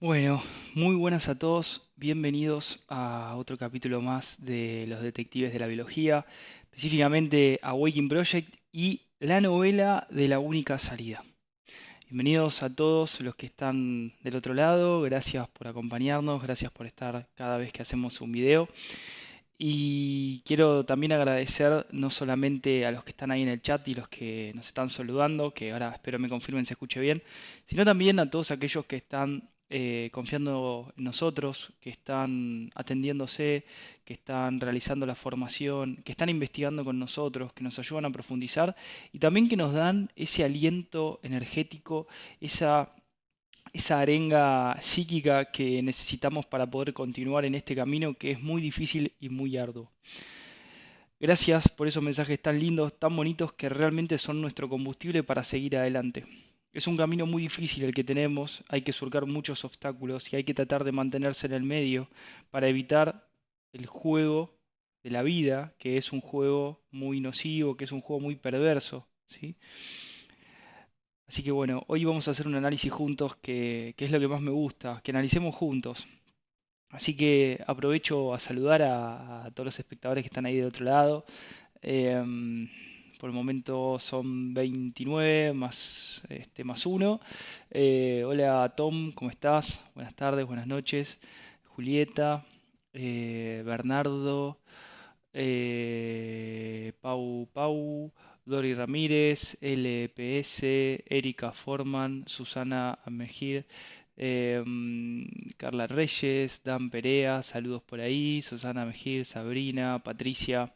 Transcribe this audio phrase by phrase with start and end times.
[0.00, 0.40] Bueno,
[0.76, 6.24] muy buenas a todos, bienvenidos a otro capítulo más de Los Detectives de la Biología,
[6.70, 11.24] específicamente a Waking Project y la novela de la única salida.
[12.08, 17.26] Bienvenidos a todos los que están del otro lado, gracias por acompañarnos, gracias por estar
[17.34, 18.68] cada vez que hacemos un video.
[19.58, 23.96] Y quiero también agradecer no solamente a los que están ahí en el chat y
[23.96, 27.20] los que nos están saludando, que ahora espero me confirmen se escuche bien,
[27.66, 33.64] sino también a todos aquellos que están eh, confiando en nosotros, que están atendiéndose,
[34.04, 38.74] que están realizando la formación, que están investigando con nosotros, que nos ayudan a profundizar
[39.12, 42.06] y también que nos dan ese aliento energético,
[42.40, 42.94] esa,
[43.72, 49.12] esa arenga psíquica que necesitamos para poder continuar en este camino que es muy difícil
[49.20, 49.92] y muy arduo.
[51.20, 55.76] Gracias por esos mensajes tan lindos, tan bonitos que realmente son nuestro combustible para seguir
[55.76, 56.24] adelante.
[56.78, 60.44] Es un camino muy difícil el que tenemos, hay que surcar muchos obstáculos y hay
[60.44, 62.08] que tratar de mantenerse en el medio
[62.52, 63.28] para evitar
[63.72, 64.54] el juego
[65.02, 69.08] de la vida, que es un juego muy nocivo, que es un juego muy perverso.
[69.26, 69.56] ¿sí?
[71.26, 74.40] Así que bueno, hoy vamos a hacer un análisis juntos que, es lo que más
[74.40, 76.06] me gusta, que analicemos juntos.
[76.90, 81.24] Así que aprovecho a saludar a, todos los espectadores que están ahí de otro lado.
[81.82, 82.68] Em,
[83.18, 87.20] por el momento son 29 más, este, más 1.
[87.70, 89.80] Eh, hola Tom, ¿cómo estás?
[89.94, 91.18] Buenas tardes, buenas noches.
[91.66, 92.46] Julieta,
[92.92, 94.60] eh, Bernardo,
[95.32, 98.12] eh, Pau Pau,
[98.44, 103.66] Dori Ramírez, LPS, Erika Forman, Susana Amejir.
[105.56, 110.72] Carla Reyes, Dan Perea, saludos por ahí, Susana Mejir, Sabrina, Patricia,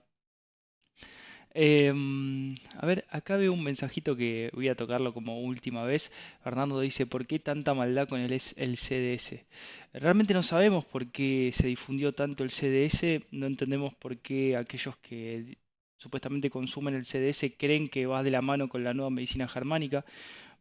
[1.54, 6.10] Em, a ver, acá veo un mensajito que voy a tocarlo como última vez.
[6.42, 9.44] Fernando dice, ¿por qué tanta maldad con el, el CDS?
[9.92, 14.96] Realmente no sabemos por qué se difundió tanto el CDS, no entendemos por qué aquellos
[14.98, 15.58] que
[15.98, 20.04] supuestamente consumen el CDS creen que va de la mano con la nueva medicina germánica.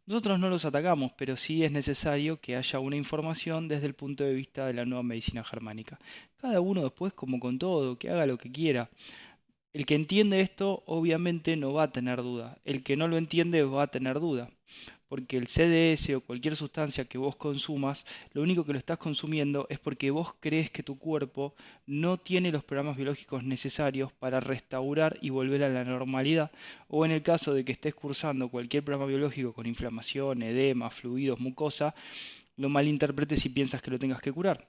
[0.04, 4.24] Nosotros no los atacamos, pero sí es necesario que haya una información desde el punto
[4.24, 5.98] de vista de la nueva medicina germánica.
[6.36, 8.90] Cada uno después, como con todo, que haga lo que quiera.
[9.72, 12.58] El que entiende esto obviamente no va a tener duda.
[12.64, 14.50] El que no lo entiende va a tener duda.
[15.08, 19.66] Porque el CDS o cualquier sustancia que vos consumas, lo único que lo estás consumiendo
[19.70, 21.54] es porque vos crees que tu cuerpo
[21.86, 26.50] no tiene los programas biológicos necesarios para restaurar y volver a la normalidad.
[26.88, 31.40] O en el caso de que estés cursando cualquier programa biológico con inflamación, edema, fluidos,
[31.40, 31.94] mucosa,
[32.56, 34.66] lo malinterpretes y piensas que lo tengas que curar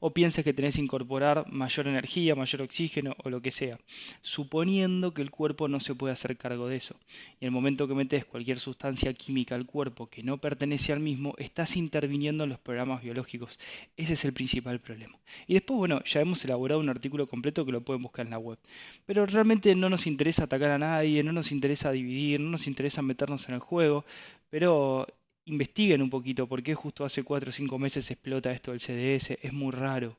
[0.00, 3.78] o pienses que tenés que incorporar mayor energía, mayor oxígeno o lo que sea,
[4.22, 6.96] suponiendo que el cuerpo no se puede hacer cargo de eso.
[7.40, 11.00] Y en el momento que metes cualquier sustancia química al cuerpo que no pertenece al
[11.00, 13.58] mismo, estás interviniendo en los programas biológicos.
[13.96, 15.18] Ese es el principal problema.
[15.46, 18.38] Y después, bueno, ya hemos elaborado un artículo completo que lo pueden buscar en la
[18.38, 18.58] web.
[19.06, 23.02] Pero realmente no nos interesa atacar a nadie, no nos interesa dividir, no nos interesa
[23.02, 24.04] meternos en el juego,
[24.50, 25.06] pero
[25.46, 29.38] investiguen un poquito por qué justo hace 4 o 5 meses explota esto del CDS,
[29.40, 30.18] es muy raro.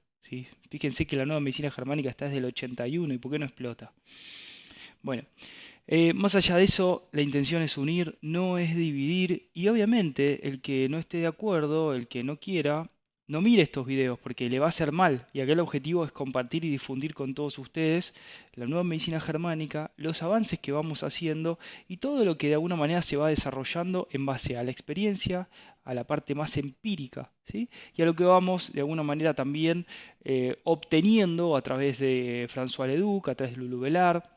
[0.69, 3.93] Fíjense que la nueva medicina germánica está desde el 81 y por qué no explota.
[5.01, 5.23] Bueno,
[5.87, 10.59] eh, más allá de eso, la intención es unir, no es dividir y obviamente el
[10.61, 12.89] que no esté de acuerdo, el que no quiera,
[13.27, 16.63] no mire estos videos porque le va a hacer mal y aquel objetivo es compartir
[16.63, 18.13] y difundir con todos ustedes
[18.53, 22.77] la nueva medicina germánica, los avances que vamos haciendo y todo lo que de alguna
[22.77, 25.49] manera se va desarrollando en base a la experiencia,
[25.84, 27.69] a la parte más empírica ¿sí?
[27.96, 29.85] y a lo que vamos de alguna manera también
[30.23, 34.36] eh, obteniendo a través de François Leduc, a través de Lulu Velar,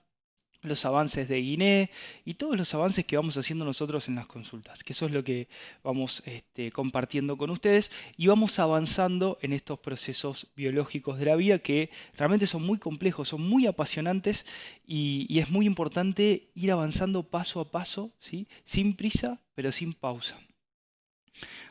[0.62, 1.90] los avances de Guinea
[2.24, 5.24] y todos los avances que vamos haciendo nosotros en las consultas, que eso es lo
[5.24, 5.48] que
[5.82, 11.58] vamos este, compartiendo con ustedes y vamos avanzando en estos procesos biológicos de la vida
[11.58, 14.44] que realmente son muy complejos, son muy apasionantes
[14.86, 18.46] y, es muy importante ir avanzando paso a paso, ¿sí?
[18.66, 20.38] sin prisa, pero sin pausa.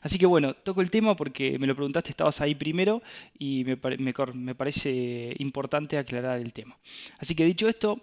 [0.01, 3.03] Así que bueno, toco el tema porque me lo preguntaste, estabas ahí primero
[3.38, 3.77] y me,
[4.33, 6.80] me parece importante aclarar el tema.
[7.19, 8.01] Así que dicho esto,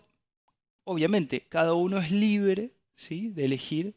[0.86, 3.28] obviamente, cada uno es libre ¿sí?
[3.28, 3.94] de elegir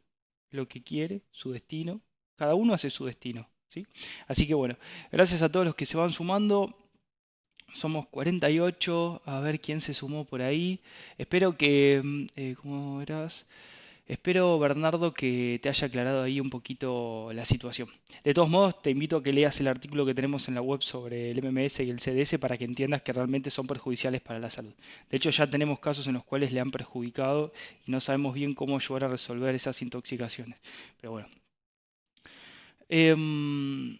[0.51, 2.01] lo que quiere, su destino.
[2.35, 3.47] Cada uno hace su destino.
[3.69, 3.85] ¿sí?
[4.27, 4.75] Así que bueno,
[5.11, 6.75] gracias a todos los que se van sumando.
[7.73, 10.81] Somos 48, a ver quién se sumó por ahí.
[11.17, 13.45] Espero que, mm, eh, ¿cómo verás?
[14.09, 17.89] Espero, Bernardo, que te haya aclarado ahí un poquito la situación.
[18.23, 20.81] De todos modos, te invito a que leas el artículo que tenemos en la web
[20.81, 24.49] sobre el MMS y el CDS para que entiendas que realmente son perjudiciales para la
[24.49, 24.73] salud.
[25.11, 27.53] De hecho, ya tenemos casos en los cuales le han perjudicado
[27.85, 30.57] y no sabemos bien cómo ayudar a resolver esas intoxicaciones.
[30.99, 31.27] Pero bueno.
[32.89, 33.99] Em,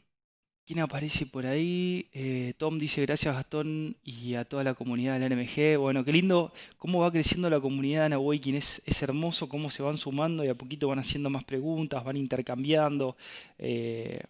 [0.70, 2.06] ¿Quién aparece por ahí?
[2.14, 5.80] Eh, Tom dice gracias Gastón y a toda la comunidad de la NMG.
[5.80, 8.54] Bueno, qué lindo cómo va creciendo la comunidad de Anawaking.
[8.54, 12.18] Es, es hermoso cómo se van sumando y a poquito van haciendo más preguntas, van
[12.18, 13.18] intercambiando
[13.58, 14.22] eh,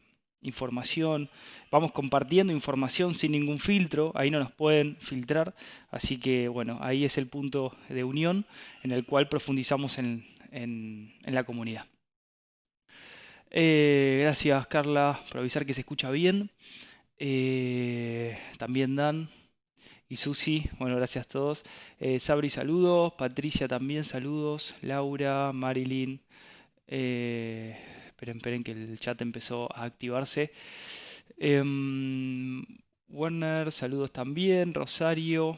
[0.42, 1.30] información.
[1.72, 4.14] Vamos compartiendo información sin ningún filtro.
[4.16, 5.54] Ahí no nos pueden filtrar.
[5.92, 8.46] Así que bueno, ahí es el punto de unión
[8.82, 10.24] en el cual profundizamos en
[11.26, 11.86] la comunidad.
[13.52, 16.52] Eh, gracias Carla por avisar que se escucha bien.
[17.18, 19.30] Eh, también Dan
[20.08, 21.64] y Susi, bueno, gracias a todos.
[22.00, 23.14] Eh, Sabri, saludos.
[23.18, 24.76] Patricia también, saludos.
[24.82, 26.22] Laura, Marilyn.
[26.88, 30.52] esperen, esperen que el chat empezó a activarse.
[31.38, 32.64] Em,
[33.10, 34.74] Warner, saludos también.
[34.74, 35.58] Rosario,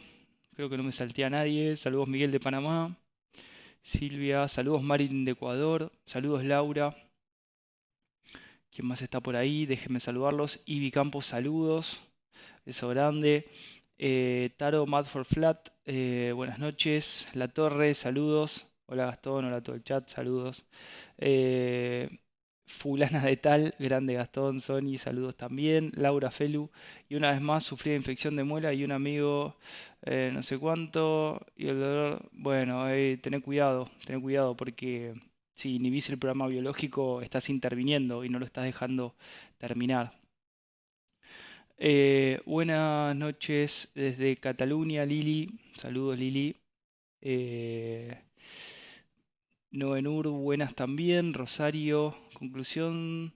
[0.56, 1.78] creo que no me salté a nadie.
[1.78, 2.98] Saludos Miguel de Panamá.
[3.84, 5.92] Silvia, saludos Marilyn de Ecuador.
[6.06, 6.96] Saludos Laura.
[8.72, 9.66] ¿Quién más está por ahí?
[9.66, 10.62] Déjenme saludarlos.
[10.66, 12.02] Ivy Campos, saludos.
[12.66, 13.48] Beso grande.
[13.98, 17.28] Eh, Taro, Mad for Flat, eh, buenas noches.
[17.34, 18.68] La Torre, saludos.
[18.88, 20.66] Hola Gastón, hola a todo el chat, saludos.
[21.18, 22.10] Eh,
[22.68, 25.92] fulana de tal, grande Gastón, Sony, saludos también.
[25.96, 26.72] Laura Felu,
[27.10, 29.58] y una vez más sufrí infección de muela y un amigo,
[30.06, 32.86] no sé cuánto, y el dolor, bueno,
[33.22, 35.14] tener cuidado, tener cuidado porque
[35.62, 39.16] si inhibís el programa biológico, estás interviniendo y no lo estás dejando
[39.60, 40.14] terminar.
[41.78, 45.48] Eh, buenas noches desde Cataluña, Lili.
[45.76, 46.56] Saludos, Lili.
[47.22, 48.18] Eh,
[49.72, 51.34] Noenur, buenas también.
[51.34, 53.34] Rosario, conclusión.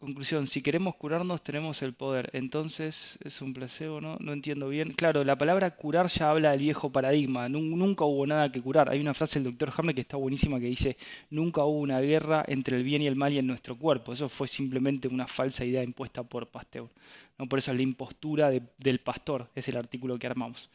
[0.00, 4.16] Conclusión, si queremos curarnos tenemos el poder, entonces es un placebo, ¿no?
[4.20, 4.92] No entiendo bien.
[4.92, 8.88] Claro, la palabra curar ya habla del viejo paradigma, nunca hubo nada que curar.
[8.90, 10.96] Hay una frase del doctor Hammer que está buenísima que dice,
[11.30, 14.12] nunca hubo una guerra entre el bien y el mal y en nuestro cuerpo.
[14.12, 16.88] Eso fue simplemente una falsa idea impuesta por Pasteur.
[17.36, 17.48] ¿no?
[17.48, 20.70] Por eso es la impostura del pastor, es el artículo que armamos.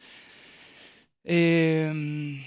[1.24, 2.42] Eh,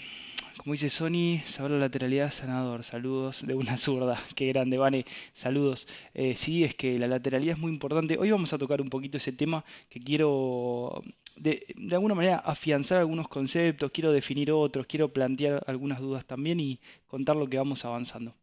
[0.57, 2.83] como dice Sony, saber la lateralidad sanador.
[2.83, 4.17] Saludos de una zurda.
[4.35, 5.05] Qué grande, Vane.
[5.33, 5.87] Saludos.
[6.13, 8.17] Eh, sí, es que la lateralidad es muy importante.
[8.17, 11.01] Hoy vamos a tocar un poquito ese tema que quiero
[11.35, 16.79] de, alguna manera afianzar algunos conceptos, quiero definir otros, quiero plantear algunas dudas también y
[17.07, 18.33] contar lo que vamos avanzando.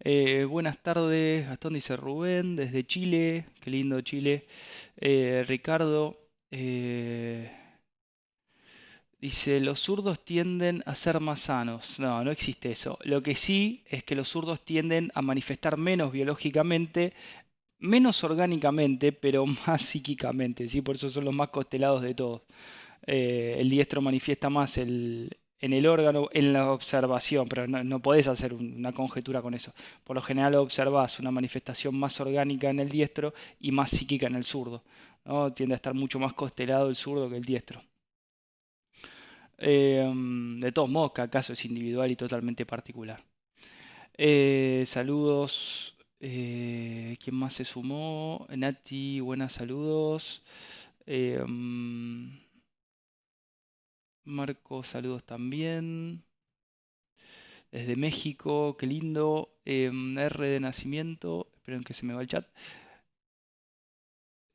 [0.00, 4.46] Eh, buenas tardes, Gastón dice Rubén, desde Chile, qué lindo Chile.
[4.96, 6.16] Eh, Ricardo,
[9.20, 11.98] Dice, los zurdos tienden a ser más sanos.
[11.98, 12.98] No, no existe eso.
[13.02, 17.14] Lo que sí es que los zurdos tienden a manifestar menos biológicamente,
[17.78, 20.68] menos orgánicamente, pero más psíquicamente.
[20.68, 20.82] ¿sí?
[20.82, 22.42] Por eso son los más costelados de todos.
[23.06, 28.28] Eh, el diestro manifiesta más el, en el órgano, en la observación, pero no, podés
[28.28, 29.72] hacer una conjetura con eso.
[30.04, 34.36] Por lo general observás una manifestación más orgánica en el diestro y más psíquica en
[34.36, 34.84] el zurdo.
[35.24, 35.52] ¿no?
[35.52, 37.80] Tiende a estar mucho más costelado el zurdo que el diestro.
[39.58, 43.24] Em, de todos modos, cada caso es individual y totalmente particular.
[44.18, 45.96] Eh, saludos.
[46.20, 48.46] Eh, ¿Quién más se sumó?
[48.50, 50.42] Nati, buenas saludos.
[51.06, 52.40] Em,
[54.26, 56.22] Marco, saludos también.
[57.72, 59.50] Desde México, qué lindo.
[59.64, 61.48] Em, R de nacimiento.
[61.56, 62.46] Esperen que se me va el chat.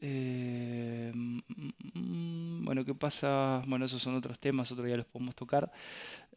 [0.05, 3.62] Eh, mm, mm, mm, bueno, ¿qué pasa?
[3.67, 5.72] Bueno, esos son otros temas, otro día los podemos tocar.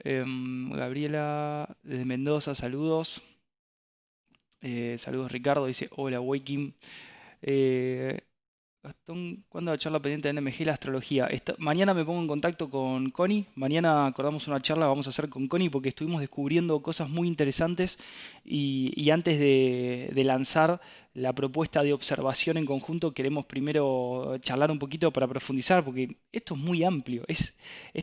[0.00, 3.22] Em, Gabriela, desde Mendoza, saludos.
[4.60, 6.74] Eh, saludos Ricardo, dice, hola Waking.
[7.42, 8.20] Eh,
[9.48, 11.28] ¿cuándo la charla pendiente de NMG la astrología?
[11.58, 13.46] mañana me pongo en contacto con Connie.
[13.54, 17.98] Mañana acordamos una charla vamos a hacer con Connie porque estuvimos descubriendo cosas muy interesantes
[18.44, 20.80] y, antes de, lanzar
[21.14, 26.54] la propuesta de observación en conjunto queremos primero charlar un poquito para profundizar porque esto
[26.54, 27.54] es muy amplio, es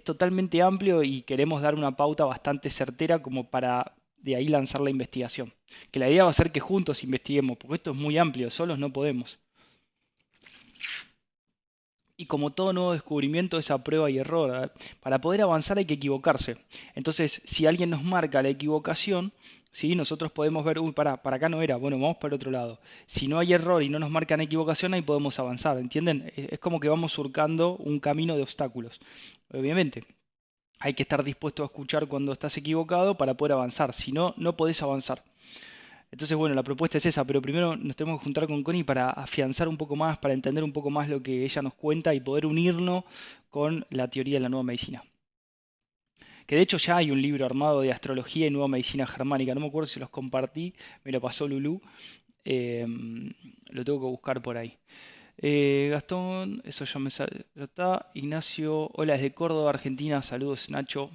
[0.04, 4.90] totalmente amplio y queremos dar una pauta bastante certera como para de ahí lanzar la
[4.90, 5.54] investigación.
[5.92, 8.80] Que la idea va a ser que juntos investiguemos porque esto es muy amplio, solos
[8.80, 9.38] no podemos.
[12.24, 14.64] Y como todo nuevo descubrimiento es a prueba y error.
[14.64, 14.70] ¿eh?
[15.02, 16.56] Para poder avanzar hay que equivocarse.
[16.96, 19.34] Entonces, si alguien nos marca la equivocación,
[19.74, 19.94] ¿sí?
[19.94, 22.80] nosotros podemos ver, uy, para, para acá no era, bueno, vamos para otro lado.
[23.08, 26.32] Si no hay error y no nos marcan equivocación, ahí podemos avanzar, ¿entienden?
[26.38, 29.02] Es como que vamos surcando un camino de obstáculos.
[29.52, 30.06] Obviamente,
[30.80, 34.56] hay que estar dispuesto a escuchar cuando estás equivocado para poder avanzar, si no, no
[34.56, 35.26] podés avanzar.
[36.14, 39.10] Entonces, bueno, la propuesta es esa, pero primero nos tenemos que juntar con Connie para
[39.10, 42.20] afianzar un poco más, para entender un poco más lo que ella nos cuenta y
[42.20, 43.04] poder unirnos
[43.50, 45.04] con la teoría de la nueva medicina.
[46.46, 49.62] Que de hecho ya hay un libro armado de astrología y nueva medicina germánica, no
[49.62, 51.82] me acuerdo si los compartí, me lo pasó Lulu,
[52.46, 52.86] eh,
[53.70, 54.78] lo tengo que buscar por ahí.
[55.38, 58.12] Eh, Gastón, eso ya me sale, ya está.
[58.14, 61.10] Ignacio, hola desde Córdoba, Argentina, saludos Nacho.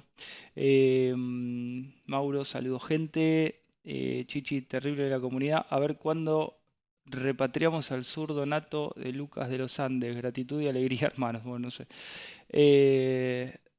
[0.57, 3.68] Eh, Mauro, saludos gente.
[3.91, 5.65] Eh, Chichi, terrible de la comunidad.
[5.67, 6.59] A ver cuándo
[7.05, 10.15] repatriamos al zurdo nato de Lucas de los Andes.
[10.15, 11.43] Gratitud y alegría, hermanos.
[11.43, 11.87] Bueno, no sé.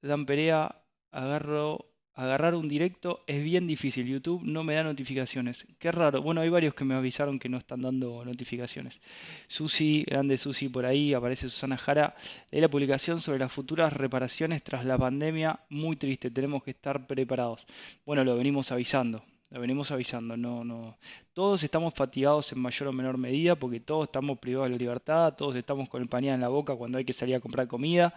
[0.03, 0.75] Dan Perea,
[1.13, 4.07] agarro agarrar un directo es bien difícil.
[4.07, 5.65] YouTube no me da notificaciones.
[5.79, 6.21] Qué raro.
[6.23, 9.01] Bueno, hay varios que me avisaron que no están dando notificaciones.
[9.47, 12.17] Susi, grande Susi por ahí, aparece Susana Jara.
[12.51, 15.61] De la publicación sobre las futuras reparaciones tras la pandemia.
[15.71, 17.67] Muy triste, tenemos que estar preparados.
[18.05, 19.25] Bueno, lo venimos avisando.
[19.51, 20.97] Lo venimos avisando, no, no.
[21.33, 25.35] Todos estamos fatigados en mayor o menor medida porque todos estamos privados de la libertad,
[25.35, 28.15] todos estamos con el pañal en la boca cuando hay que salir a comprar comida.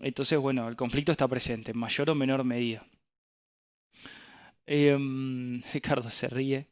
[0.00, 2.84] Entonces, bueno, el conflicto está presente en mayor o menor medida.
[4.66, 6.66] Em, Ricardo se ríe.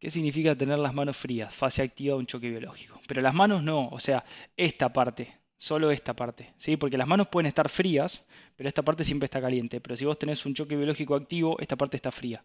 [0.00, 1.54] ¿Qué significa tener las manos frías?
[1.54, 3.00] Fase activa de un choque biológico.
[3.06, 4.24] Pero las manos no, o sea,
[4.56, 6.76] esta parte, solo esta parte, ¿sí?
[6.76, 8.22] Porque las manos pueden estar frías,
[8.56, 9.80] pero esta parte siempre está caliente.
[9.80, 12.44] Pero si vos tenés un choque biológico activo, esta parte está fría.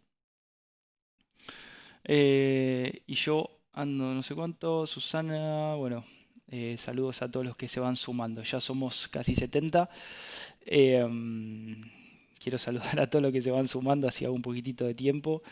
[2.05, 6.03] Eh, y yo ando no sé cuánto, Susana, bueno,
[6.47, 8.43] eh, saludos a todos los que se van sumando.
[8.43, 9.89] Ya somos casi 70.
[12.39, 15.43] Quiero saludar a todos los que se van sumando hacia un poquitito de tiempo.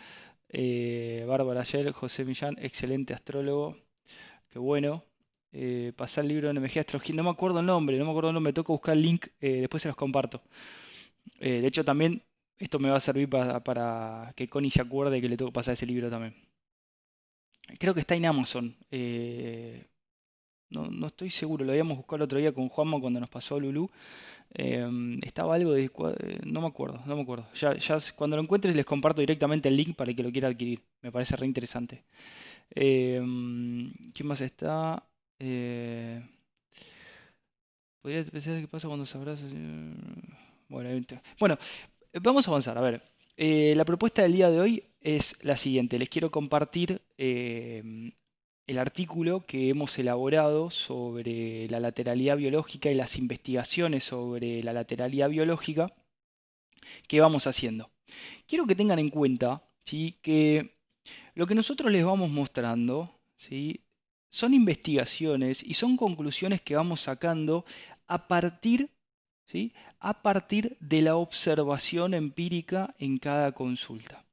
[0.49, 3.77] Eh, Bárbara Yel, José Millán, excelente astrólogo.
[4.49, 5.05] Qué bueno.
[5.97, 7.15] Pasar el libro de NMG Astrología.
[7.15, 8.51] No me acuerdo el nombre, no me acuerdo el nombre.
[8.51, 10.41] Me toca buscar el link, después se los comparto.
[11.39, 12.23] de hecho, también
[12.61, 15.73] esto me va a servir para, que Connie se acuerde que le tengo que pasar
[15.73, 16.35] ese libro también.
[17.79, 18.75] Creo que está en Amazon.
[20.69, 23.59] no, no, estoy seguro, lo habíamos buscado el otro día con Juanma cuando nos pasó
[23.59, 23.89] Lulu.
[24.53, 25.85] Em, estaba algo de...
[25.85, 27.47] Eh, no me acuerdo, no me acuerdo.
[27.55, 27.75] Ya,
[28.15, 30.81] cuando lo encuentres les comparto directamente el link para que lo quiera adquirir.
[31.01, 32.03] Me parece re interesante.
[32.71, 35.03] Em, ¿Quién más está?
[35.39, 36.21] Eh,
[38.01, 39.45] ¿Podría pensar qué pasa cuando se abraza?
[40.69, 40.89] Bueno,
[41.39, 41.57] bueno,
[42.13, 42.77] vamos a avanzar.
[42.77, 43.01] A ver,
[43.37, 45.99] eh, la propuesta del día de hoy es la siguiente.
[45.99, 48.11] Les quiero compartir em,
[48.67, 55.29] el artículo que hemos elaborado sobre la lateralidad biológica y las investigaciones sobre la lateralidad
[55.29, 55.93] biológica
[57.07, 57.89] que vamos haciendo.
[58.47, 60.77] Quiero que tengan en cuenta que
[61.35, 63.19] lo que nosotros les vamos mostrando
[64.29, 67.65] son investigaciones y son conclusiones que vamos sacando
[68.07, 68.89] a partir,
[69.51, 69.73] ¿sí?
[69.99, 74.23] a partir de la observación empírica en cada consulta.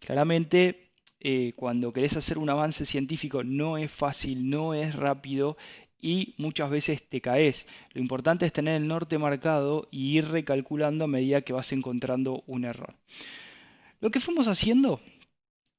[0.00, 5.56] Claramente eh, cuando querés hacer un avance científico no es fácil, no es rápido
[6.00, 7.66] y muchas veces te caes.
[7.92, 12.44] Lo importante es tener el norte marcado y ir recalculando a medida que vas encontrando
[12.46, 12.94] un error.
[14.00, 15.00] Lo que fuimos haciendo,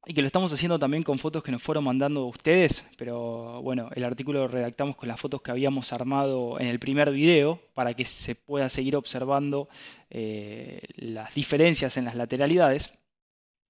[0.06, 3.90] y que lo estamos haciendo también con fotos que nos fueron mandando ustedes, pero bueno,
[3.94, 7.94] el artículo lo redactamos con las fotos que habíamos armado en el primer video para
[7.94, 9.68] que se pueda seguir observando
[10.10, 12.94] eh, las diferencias en las lateralidades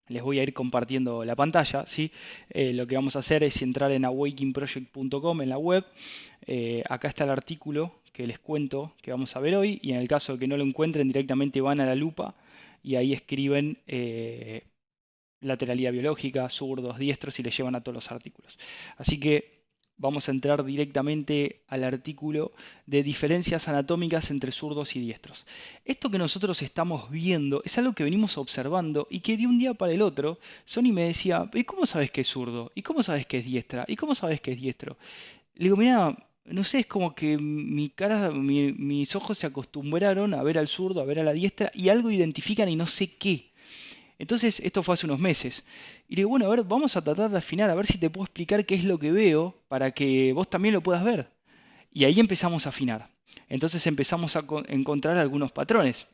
[0.10, 1.86] les voy a ir compartiendo la pantalla.
[1.88, 2.12] ¿sí?
[2.50, 5.86] Eh, lo que vamos a hacer es entrar en awakingproject.com en la web.
[6.48, 9.98] Eh, acá está el artículo que les cuento que vamos a ver hoy y en
[9.98, 12.34] el caso de que no lo encuentren directamente van a la lupa
[12.82, 13.78] y ahí escriben
[15.42, 18.58] lateralidad biológica, zurdos, diestros y les llevan a todos los artículos.
[18.98, 19.60] Así que
[20.00, 22.54] vamos a entrar directamente al artículo
[22.86, 25.46] de diferencias anatómicas entre zurdos y diestros.
[25.86, 29.74] Esto que nosotros estamos viendo es algo que venimos observando y que de un día
[29.74, 32.72] para el otro, Sony me decía, ¿y cómo sabes que es zurdo?
[32.76, 33.86] ¿Y cómo sabes que es diestra?
[33.88, 34.98] ¿Y cómo sabes que es diestro?
[35.56, 36.16] Le digo, mira,
[36.46, 41.02] no sé, es como que mi cara, mis ojos se acostumbraron a ver al zurdo,
[41.02, 43.49] a ver a la diestra y algo identifican y no sé qué.
[44.20, 45.64] Entonces, esto fue hace unos meses.
[46.08, 48.10] Y le digo, bueno, a ver, vamos a tratar de afinar, a ver si te
[48.10, 51.32] puedo explicar qué es lo que veo para que vos también lo puedas ver.
[51.92, 53.10] Y ahí empezamos a afinar.
[53.48, 56.08] Entonces empezamos a encontrar algunos patrones.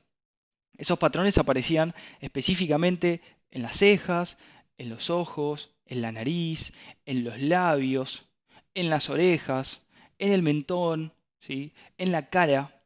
[0.78, 4.38] Esos patrones aparecían específicamente en las cejas,
[4.78, 6.74] en los ojos, en la nariz,
[7.06, 8.28] en los labios,
[8.76, 9.82] en las orejas,
[10.20, 11.74] en el mentón, ¿sí?
[11.98, 12.84] en la cara,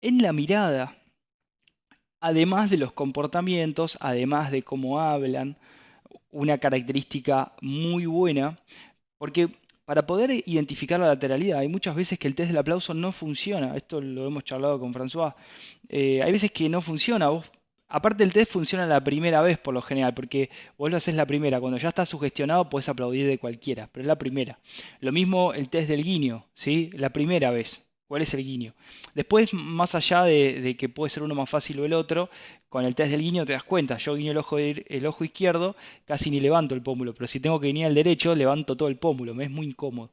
[0.00, 1.01] en la mirada
[2.22, 5.56] además de los comportamientos, además de cómo hablan,
[6.30, 8.58] una característica muy buena,
[9.18, 9.48] porque
[9.84, 13.76] para poder identificar la lateralidad, hay muchas veces que el test del aplauso no funciona.
[13.76, 15.34] Esto lo hemos charlado con François.
[15.88, 17.28] Eh, hay veces que no funciona.
[17.88, 20.48] Aparte el test funciona la primera vez por lo general, porque
[20.78, 21.60] vos lo haces la primera.
[21.60, 24.58] Cuando ya estás sugestionado puedes aplaudir de cualquiera, pero es la primera.
[25.00, 26.90] Lo mismo el test del guiño, ¿sí?
[26.94, 27.82] La primera vez.
[28.12, 28.74] ¿Cuál es el guiño?
[29.14, 32.28] Después, más allá de, que puede ser uno más fácil o el otro,
[32.68, 33.96] con el test del guiño te das cuenta.
[33.96, 37.58] Yo guiño el ojo, el ojo izquierdo, casi ni levanto el pómulo, pero si tengo
[37.58, 39.32] que guiñar el derecho, levanto todo el pómulo.
[39.32, 40.10] Me es muy incómodo.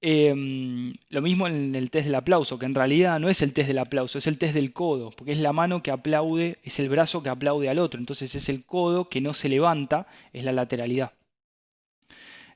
[0.00, 3.68] Em, lo mismo en el test del aplauso, que en realidad no es el test
[3.68, 6.88] del aplauso, es el test del codo, porque es la mano que aplaude, es el
[6.88, 8.00] brazo que aplaude al otro.
[8.00, 11.12] Entonces es el codo que no se levanta, es la lateralidad.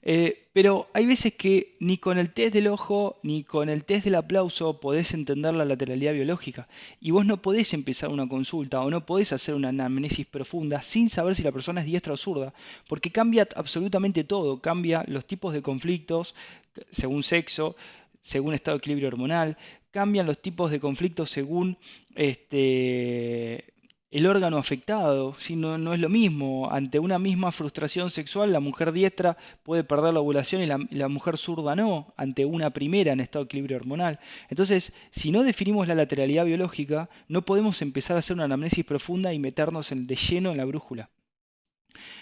[0.04, 4.04] Eh, pero hay veces que ni con el test del ojo ni con el test
[4.04, 6.68] del aplauso podés entender la lateralidad biológica.
[7.00, 11.08] Y vos no podés empezar una consulta o no podés hacer una anamnesis profunda sin
[11.08, 12.52] saber si la persona es diestra o zurda,
[12.88, 14.60] porque cambia absolutamente todo.
[14.60, 16.34] Cambia los tipos de conflictos
[16.90, 17.76] según sexo,
[18.22, 19.56] según estado de equilibrio hormonal,
[19.90, 21.76] cambian los tipos de conflictos según
[22.14, 23.71] este,
[24.12, 26.70] el órgano afectado, si no, no, es lo mismo.
[26.70, 31.38] Ante una misma frustración sexual, la mujer diestra puede perder la ovulación y la, mujer
[31.38, 34.20] zurda no, ante una primera en estado de equilibrio hormonal.
[34.50, 39.32] Entonces, si no definimos la lateralidad biológica, no podemos empezar a hacer una anamnesis profunda
[39.32, 41.08] y meternos de lleno en la brújula.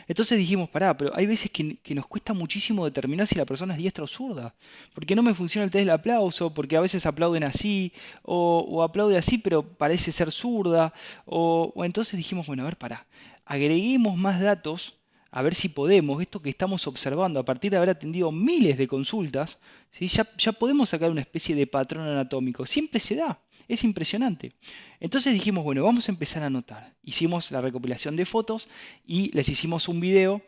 [0.08, 3.78] Entonces dijimos, pará, pero hay veces que, nos cuesta muchísimo determinar si la persona es
[3.78, 4.54] diestra o zurda.
[4.94, 9.16] Porque no me funciona el test del aplauso, porque a veces aplauden así, o, aplaude
[9.18, 10.92] así, pero parece ser zurda.
[11.26, 13.06] O, entonces dijimos, bueno, a ver, pará,
[13.44, 14.99] agreguemos más datos
[15.32, 18.88] a ver si podemos, esto que estamos observando, a partir de haber atendido miles de
[18.88, 19.58] consultas,
[19.92, 20.08] ¿sí?
[20.08, 22.66] ya, podemos sacar una especie de patrón anatómico.
[22.66, 23.40] Siempre se da.
[23.68, 24.52] Es impresionante.
[24.98, 26.94] Entonces dijimos, bueno, vamos a empezar a anotar.
[27.04, 28.68] Hicimos la recopilación de fotos
[29.06, 30.42] y les hicimos un video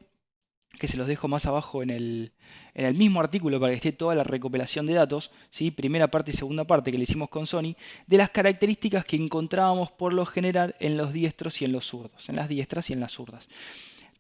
[0.79, 2.33] que se los dejo más abajo en el,
[2.75, 5.71] en el mismo artículo para que esté toda la recopilación de datos, ¿sí?
[5.71, 9.93] primera parte y segunda parte que le hicimos con Sony, de las características que encontrábamos
[9.93, 13.01] por lo general en los diestros y en los zurdos, en las diestras y en
[13.01, 13.47] las zurdas.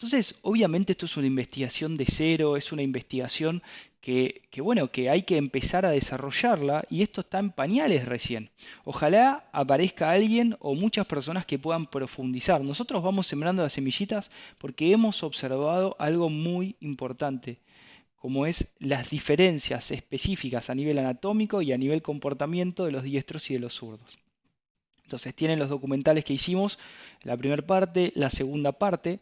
[0.02, 3.62] Entonces, obviamente esto es una investigación de cero, es una investigación
[4.00, 8.50] que, bueno, que hay que empezar a desarrollarla y esto está en pañales recién.
[8.82, 12.62] Ojalá aparezca alguien o muchas personas que puedan profundizar.
[12.62, 17.60] Nosotros vamos sembrando las semillitas porque hemos observado algo muy importante,
[18.16, 23.48] como es las diferencias específicas a nivel anatómico y a nivel comportamiento de los diestros
[23.52, 24.18] y de los zurdos.
[25.04, 26.80] Entonces tienen los documentales que hicimos,
[27.22, 29.20] la primera parte, la segunda parte,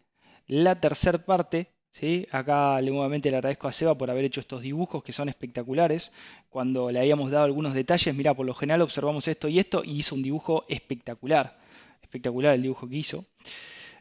[0.50, 2.26] la tercera parte, ¿sí?
[2.32, 6.10] acá nuevamente le agradezco a Seba por haber hecho estos dibujos que son espectaculares.
[6.48, 10.00] Cuando le habíamos dado algunos detalles, mira, por lo general observamos esto y esto, y
[10.00, 11.56] hizo un dibujo espectacular.
[12.02, 13.24] Espectacular el dibujo que hizo.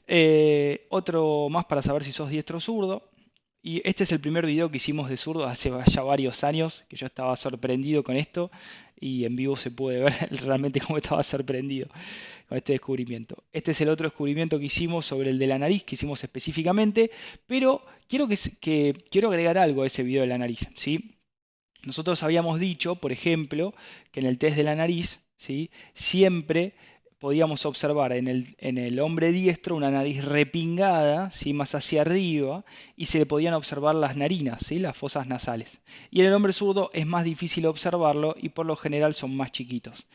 [0.07, 3.11] Eh, otro más para saber si sos diestro o zurdo.
[3.61, 6.95] Y este es el primer video que hicimos de zurdo hace ya varios años, que
[6.95, 8.49] yo estaba sorprendido con esto
[8.99, 10.13] y en vivo se puede ver
[10.45, 11.87] realmente cómo estaba sorprendido
[12.47, 13.43] con este descubrimiento.
[13.53, 17.11] Este es el otro descubrimiento que hicimos sobre el de la nariz, que hicimos específicamente,
[17.47, 20.67] pero quiero, que, quiero agregar algo a ese video de la nariz.
[20.75, 21.15] ¿sí?
[21.83, 23.73] Nosotros habíamos dicho, por ejemplo,
[24.11, 25.69] que en el test de la nariz ¿sí?
[25.93, 26.73] siempre
[27.19, 31.53] podíamos observar en el, en el, hombre diestro una nariz repingada, ¿sí?
[31.53, 32.63] más hacia arriba,
[32.95, 34.79] y se le podían observar las narinas, ¿sí?
[34.79, 35.81] las fosas nasales.
[36.09, 39.51] Y en el hombre zurdo es más difícil observarlo y por lo general son más
[39.51, 40.07] chiquitos.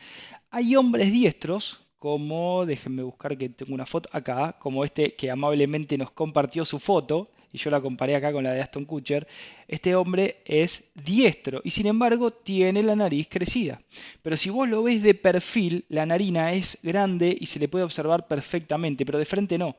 [0.49, 5.97] Hay hombres diestros, como, déjenme buscar que tengo una foto acá, como este que amablemente
[5.97, 9.27] nos compartió su foto, y yo la comparé acá con la de Aston Kutcher,
[9.67, 13.81] este hombre es diestro y sin embargo tiene la nariz crecida.
[14.21, 17.85] Pero si vos lo ves de perfil, la narina es grande y se le puede
[17.85, 19.75] observar perfectamente, pero de frente no.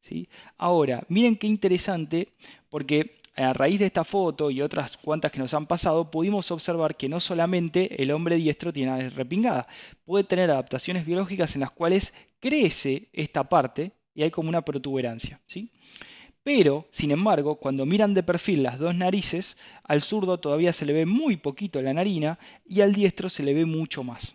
[0.00, 0.28] ¿sí?
[0.58, 2.28] Ahora, miren qué interesante,
[2.68, 6.96] porque a raíz de esta foto y otras cuantas que nos han pasado, pudimos observar
[6.96, 9.66] que no solamente el hombre diestro tiene nariz repingada,
[10.04, 15.40] puede tener adaptaciones biológicas en las cuales crece esta parte y hay como una protuberancia.
[15.46, 15.70] ¿sí?
[16.42, 20.92] Pero, sin embargo, cuando miran de perfil las dos narices, al zurdo todavía se le
[20.92, 24.34] ve muy poquito la narina y al diestro se le ve mucho más.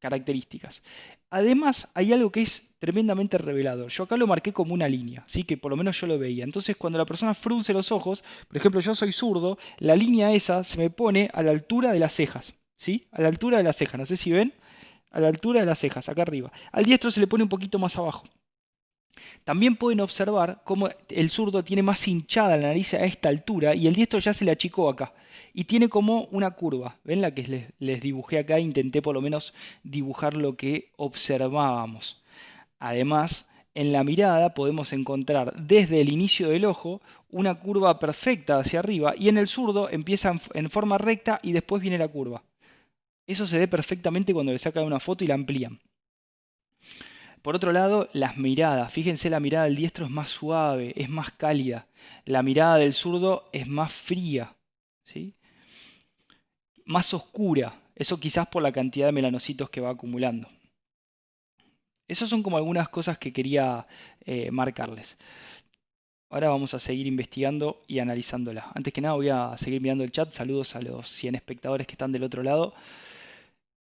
[0.00, 0.82] Características.
[1.28, 3.90] Además, hay algo que es tremendamente revelador.
[3.90, 5.42] Yo acá lo marqué como una línea, ¿sí?
[5.42, 6.44] que por lo menos yo lo veía.
[6.44, 10.62] Entonces, cuando la persona frunce los ojos, por ejemplo, yo soy zurdo, la línea esa
[10.62, 13.08] se me pone a la altura de las cejas, ¿sí?
[13.10, 14.52] A la altura de las cejas, no sé si ven,
[15.10, 16.52] a la altura de las cejas, acá arriba.
[16.70, 18.24] Al diestro se le pone un poquito más abajo.
[19.44, 23.86] También pueden observar cómo el zurdo tiene más hinchada la nariz a esta altura y
[23.86, 25.12] el diestro ya se le achicó acá.
[25.54, 26.96] Y tiene como una curva.
[27.04, 28.60] ¿Ven la que les, dibujé acá?
[28.60, 32.22] Intenté por lo menos dibujar lo que observábamos.
[32.78, 38.80] Además, en la mirada podemos encontrar desde el inicio del ojo una curva perfecta hacia
[38.80, 42.42] arriba y en el zurdo empieza en forma recta y después viene la curva.
[43.26, 45.78] Eso se ve perfectamente cuando le sacan una foto y la amplían.
[47.42, 48.92] Por otro lado, las miradas.
[48.92, 51.86] Fíjense, la mirada del diestro es más suave, es más cálida.
[52.24, 54.56] La mirada del zurdo es más fría,
[55.04, 55.34] ¿sí?
[56.88, 57.74] más oscura.
[57.94, 60.48] Eso quizás por la cantidad de melanocitos que va acumulando.
[62.08, 63.86] Esas son como algunas cosas que quería
[64.24, 65.16] eh, marcarles.
[66.30, 68.72] Ahora vamos a seguir investigando y analizándola.
[68.74, 70.32] Antes que nada voy a seguir mirando el chat.
[70.32, 72.74] Saludos a los 100 espectadores que están del otro lado.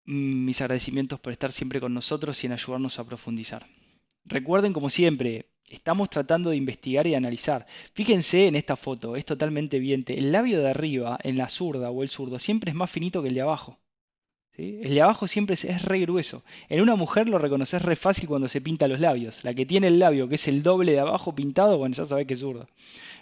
[0.07, 3.67] Mm, mis agradecimientos por estar siempre con nosotros y en ayudarnos a profundizar.
[4.25, 7.67] Recuerden, como siempre, estamos tratando de investigar y analizar.
[7.95, 10.19] Fíjense en esta foto, es totalmente evidente.
[10.19, 13.29] El labio de arriba, en la zurda o el zurdo, siempre es más finito que
[13.29, 13.79] el de abajo.
[14.57, 16.45] El de abajo siempre es, re grueso.
[16.69, 19.43] En una mujer lo reconoces re fácil cuando se pinta los labios.
[19.43, 22.27] La que tiene el labio, que es el doble de abajo pintado, bueno, ya sabes
[22.27, 22.69] que es zurda.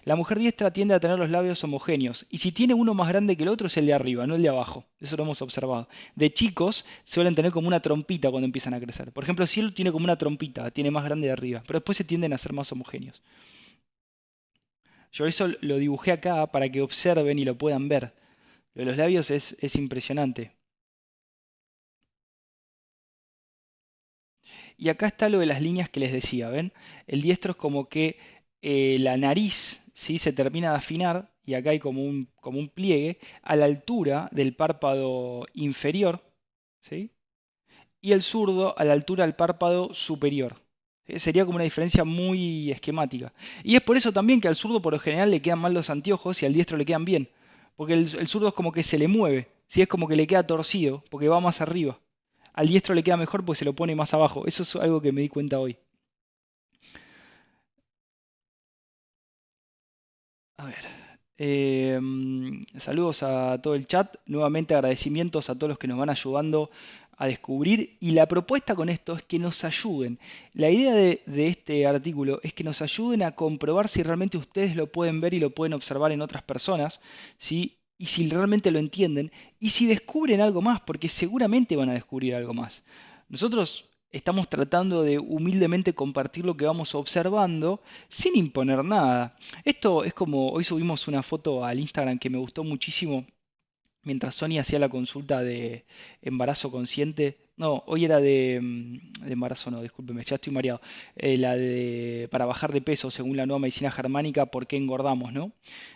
[0.05, 2.27] La mujer diestra tiende a tener los labios homogéneos.
[2.29, 4.43] Y si tiene uno más grande que el otro es el de arriba, no el
[4.43, 4.85] de abajo.
[5.01, 5.88] Eso lo hemos observado.
[6.17, 9.12] De chicos suelen tener como una trompita cuando empiezan a crecer.
[9.12, 11.62] Por ejemplo, si él tiene como una trompita, tiene más grande de arriba.
[11.67, 13.23] Pero después se tienden a ser más homogéneos.
[15.12, 18.12] Yo eso lo dibujé acá para que observen y lo puedan ver.
[18.75, 20.53] Lo de los labios es, es impresionante.
[24.77, 26.73] Y acá está lo de las líneas que les decía, ¿ven?
[27.07, 28.19] El diestro es como que
[28.62, 30.18] eh, la nariz ¿sí?
[30.18, 34.29] se termina de afinar, y acá hay como un, como un pliegue, a la altura
[34.33, 36.22] del párpado inferior,
[36.81, 37.11] ¿sí?
[38.01, 40.57] y el zurdo a la altura del párpado superior.
[41.16, 43.33] Sería como una diferencia muy esquemática.
[43.64, 45.90] Y es por eso también que al zurdo por lo general le quedan mal los
[45.90, 47.29] anteojos y al diestro le quedan bien.
[47.77, 49.83] Porque el, el zurdo es como que se le mueve, ¿sí?
[49.83, 51.98] es como que le queda torcido, porque va más arriba
[52.55, 54.46] al diestro le queda mejor porque se lo pone más abajo.
[54.46, 55.77] Eso es algo que me di cuenta hoy.
[60.62, 60.87] A ver.
[61.38, 64.14] Em, saludos a todo el chat.
[64.27, 66.70] Nuevamente agradecimientos a todos los que nos van ayudando
[67.16, 67.96] a descubrir.
[67.98, 70.20] Y la propuesta con esto es que nos ayuden.
[70.55, 74.77] La idea de, de, este artículo es que nos ayuden a comprobar si realmente ustedes
[74.77, 77.01] lo pueden ver y lo pueden observar en otras personas.
[77.38, 77.79] ¿sí?
[77.98, 82.35] y si realmente lo entienden y si descubren algo más, porque seguramente van a descubrir
[82.35, 82.83] algo más.
[83.29, 89.37] Nosotros estamos tratando de humildemente compartir lo que vamos observando sin imponer nada.
[89.64, 93.27] Esto es como, hoy subimos una foto al Instagram que me gustó muchísimo
[94.05, 95.85] mientras Sonia hacía la consulta de
[96.20, 97.38] embarazo consciente.
[97.57, 100.81] No, hoy era de, mm, embarazo, no, discúlpeme, ya estoy mareado.
[101.16, 105.33] Eh, la de para bajar de peso según la nueva medicina germánica, por qué engordamos,
[105.33, 105.53] ¿no?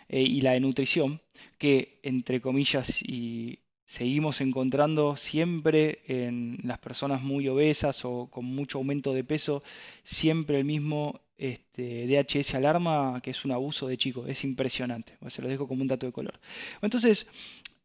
[0.09, 1.21] Eh, y la de nutrición
[1.57, 8.77] que, entre comillas, y seguimos encontrando siempre en las personas muy obesas o con mucho
[8.77, 9.63] aumento de peso,
[10.03, 15.41] siempre el mismo este, DHS alarma, que es un abuso de chicos, es impresionante, se
[15.41, 16.39] lo dejo como un dato de color.
[16.81, 17.27] Entonces,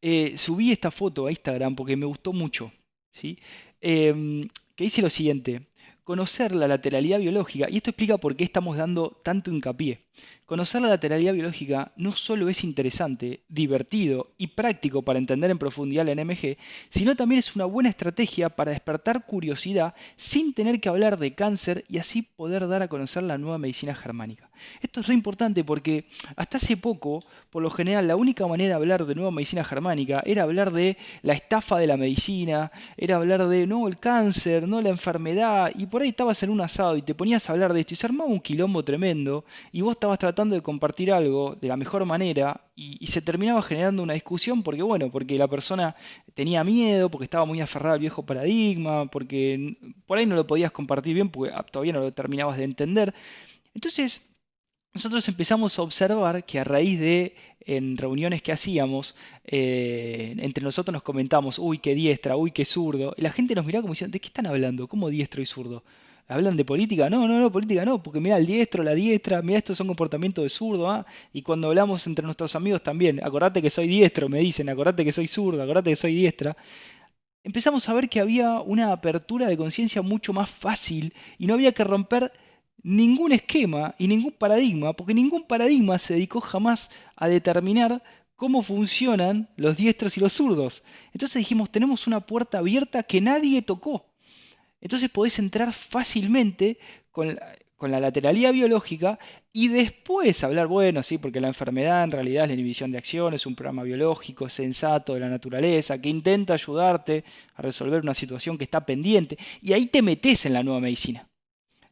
[0.03, 2.73] eh, subí esta foto a Instagram porque me gustó mucho,
[3.13, 3.39] ¿sí?
[3.81, 5.63] Em, que dice lo siguiente,
[6.03, 10.01] conocer la lateralidad biológica, y esto explica por qué estamos dando tanto hincapié.
[10.53, 16.05] Conocer la lateralidad biológica no solo es interesante, divertido y práctico para entender en profundidad
[16.05, 16.59] la NMG,
[16.91, 21.87] sino también es una buena estrategia para despertar curiosidad sin tener que hablar de cáncer
[21.89, 24.51] y así poder dar a conocer la nueva medicina germánica.
[24.83, 26.05] Esto es re importante porque
[26.37, 30.23] hasta hace poco, por lo general, la única manera de hablar de nueva medicina germánica
[30.27, 34.83] era hablar de la estafa de la medicina, era hablar de no el cáncer, no
[34.83, 37.81] la enfermedad, y por ahí estabas en un asado y te ponías a hablar de
[37.81, 41.69] esto y se armaba un quilombo tremendo y vos estabas tratando de compartir algo de
[41.69, 45.97] la mejor manera y, se terminaba generando una discusión porque, bueno, porque la persona
[46.35, 49.77] tenía miedo, porque estaba muy aferrada al viejo paradigma, porque
[50.07, 53.15] por ahí no lo podías compartir bien porque ah, todavía no lo terminabas de entender.
[53.75, 54.23] Entonces,
[54.95, 60.93] nosotros empezamos a observar que a raíz de en reuniones que hacíamos, eh, entre nosotros
[60.93, 64.13] nos comentamos, uy, qué diestra, uy, qué zurdo, y la gente nos miraba como diciendo,
[64.13, 64.89] ¿de qué están hablando?
[64.89, 65.85] ¿Cómo diestro y zurdo?
[66.29, 69.59] Hablan de política, no, no, no, política no, porque mira el diestro, la diestra, mira
[69.59, 71.07] estos son comportamientos de zurdo, ¿ah?
[71.33, 75.13] y cuando hablamos entre nuestros amigos también, acordate que soy diestro, me dicen, acordate que
[75.13, 76.57] soy zurdo, acordate que soy diestra,
[77.45, 81.73] empezamos a ver que había una apertura de conciencia mucho más fácil y no había
[81.73, 82.33] que romper
[82.83, 88.03] ningún esquema y ningún paradigma, porque ningún paradigma se dedicó jamás a determinar
[88.37, 90.83] cómo funcionan los diestros y los zurdos.
[91.13, 94.12] Entonces dijimos, tenemos una puerta abierta que nadie tocó.
[94.83, 96.77] Entonces podés entrar fácilmente
[97.13, 97.39] con
[97.91, 99.19] la, lateralidad biológica
[99.53, 103.33] y después hablar, bueno, sí, porque la enfermedad en realidad es la inhibición de acción,
[103.33, 108.59] es un programa biológico sensato de la naturaleza que intenta ayudarte a resolver una situación
[108.59, 111.29] que está pendiente y ahí te metes en la nueva medicina.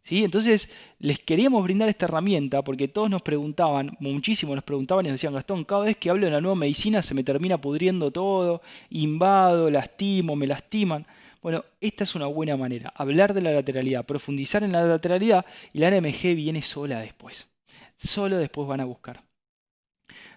[0.03, 0.24] ¿Sí?
[0.24, 5.16] Entonces, les queríamos brindar esta herramienta porque todos nos preguntaban, muchísimo nos preguntaban y nos
[5.16, 8.62] decían, Gastón, cada vez que hablo de la nueva medicina se me termina pudriendo todo,
[8.88, 11.07] invado, lastimo, me lastiman.
[11.42, 15.79] Bueno, esta es una buena manera, hablar de la lateralidad, profundizar en la lateralidad y
[15.79, 17.48] la NMG viene sola después.
[17.96, 19.24] Solo después van a buscar.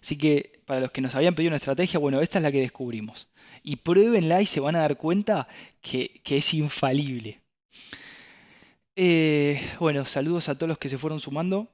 [0.01, 2.61] Así que para los que nos habían pedido una estrategia, bueno, esta es la que
[2.61, 3.27] descubrimos.
[3.63, 5.47] Y pruébenla y se van a dar cuenta
[5.81, 7.41] que, es infalible.
[8.95, 11.69] Eh, bueno, saludos a todos los que se fueron sumando.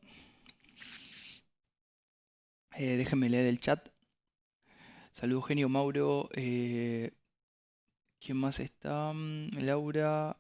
[2.76, 3.90] Eh, déjenme leer el chat.
[5.14, 6.30] Saludos Eugenio Mauro.
[6.34, 7.12] Eh,
[8.20, 9.12] ¿Quién más está?
[9.14, 10.38] Mm, Laura.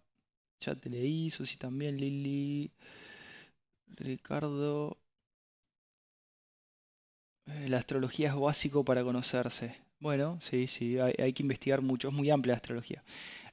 [0.62, 1.30] Ya te leí.
[1.32, 1.98] Susi también.
[1.98, 2.72] Lili.
[3.98, 4.98] Ricardo.
[7.68, 9.76] La astrología es básico para conocerse.
[10.00, 13.04] Bueno, sí, sí, hay, que investigar mucho, es muy amplia la astrología.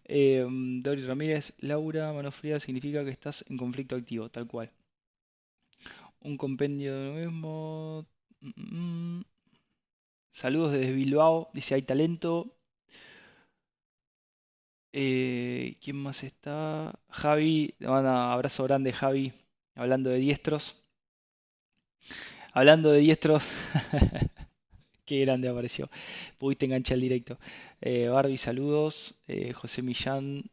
[0.05, 0.47] Eh,
[0.83, 4.71] Dori Ramírez, Laura, mano fría significa que estás en conflicto activo, tal cual.
[6.21, 8.07] Un compendio de lo mismo.
[8.41, 9.25] Mm, mm, mm.
[10.31, 12.56] Saludos desde Bilbao, dice hay talento.
[14.93, 16.99] Eh, ¿Quién más está?
[17.11, 19.33] Javi, un abrazo grande Javi,
[19.77, 20.77] hablando de diestros.
[22.53, 23.45] Hablando de diestros,
[25.07, 25.91] qué grande apareció.
[26.39, 27.39] Pudiste enganchar el directo.
[27.81, 29.15] Eh, Barbie, saludos.
[29.29, 30.45] Eh, José Millán,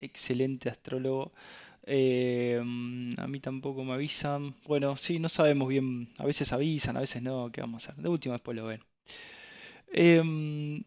[0.00, 1.32] excelente astrólogo.
[1.86, 4.54] A mí tampoco me avisan.
[4.66, 6.08] Bueno, sí, no sabemos bien.
[6.18, 7.50] A veces avisan, a veces no.
[7.52, 8.02] ¿Qué vamos a hacer?
[8.02, 8.80] De última después lo ven.
[9.92, 10.84] Em,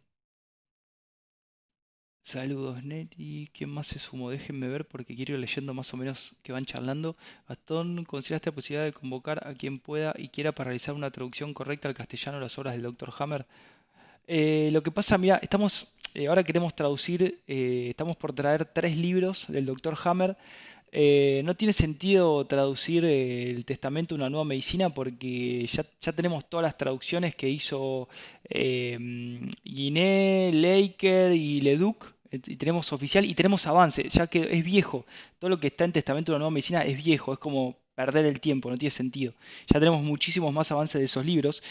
[2.24, 3.50] Saludos, Neti.
[3.54, 4.30] ¿Quién más se sumó?
[4.30, 7.18] Déjenme ver porque quiero ir leyendo más o menos que van charlando.
[7.50, 11.54] Gastón, ¿consideraste la posibilidad de convocar a quien pueda y quiera para realizar una traducción
[11.54, 13.14] correcta al castellano de las obras del Dr.
[13.20, 13.46] Hammer?
[14.26, 18.98] Eh, lo que pasa, mira, estamos, eh, ahora queremos traducir, eh, estamos por traer tres
[18.98, 19.96] libros del Dr.
[20.06, 20.38] Hammer.
[21.44, 26.64] no tiene sentido traducir el Testamento de una nueva medicina porque ya, ya tenemos todas
[26.64, 28.08] las traducciones que hizo
[29.64, 35.06] Guiné, Leiker y Leduc y tenemos oficial y tenemos avance, ya que es viejo.
[35.40, 38.26] Todo lo que está en Testamento de la Nueva Medicina es viejo, es como perder
[38.26, 39.34] el tiempo, no tiene sentido.
[39.72, 41.62] Ya tenemos muchísimos más avances de esos libros,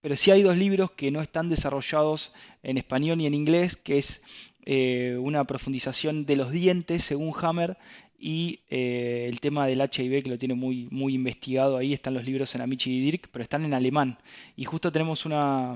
[0.00, 3.98] pero sí hay dos libros que no están desarrollados en español ni en inglés, que
[3.98, 4.22] es
[4.66, 7.78] eh, una profundización de los dientes, según Hammer,
[8.18, 12.24] y eh, el tema del HIV, que lo tiene muy, muy investigado ahí, están los
[12.24, 14.18] libros en Amici y Dirk, pero están en alemán.
[14.56, 15.74] Y justo tenemos una,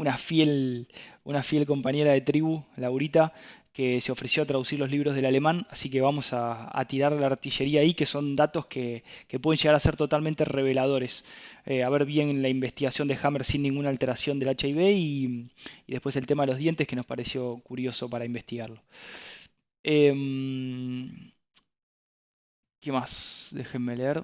[0.00, 0.88] una fiel,
[1.24, 3.34] una fiel compañera de tribu, Laurita,
[3.70, 7.26] que se ofreció a traducir los libros del alemán, así que vamos a, tirar la
[7.26, 9.04] artillería ahí, que son datos que,
[9.42, 11.22] pueden llegar a ser totalmente reveladores.
[11.66, 15.50] Eh, a ver bien la investigación de Hammer sin ninguna alteración del HIV y,
[15.86, 18.82] después el tema de los dientes, que nos pareció curioso para investigarlo.
[19.82, 21.32] Em,
[22.80, 23.48] ¿Qué más?
[23.50, 24.22] Déjenme leer.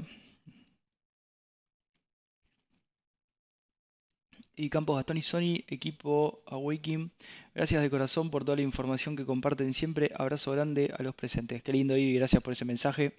[4.57, 7.11] Y Campos Gastón y Sony, equipo Awakening.
[7.55, 10.11] Gracias de corazón por toda la información que comparten siempre.
[10.17, 11.63] Abrazo grande a los presentes.
[11.63, 13.15] Qué lindo y gracias por ese mensaje.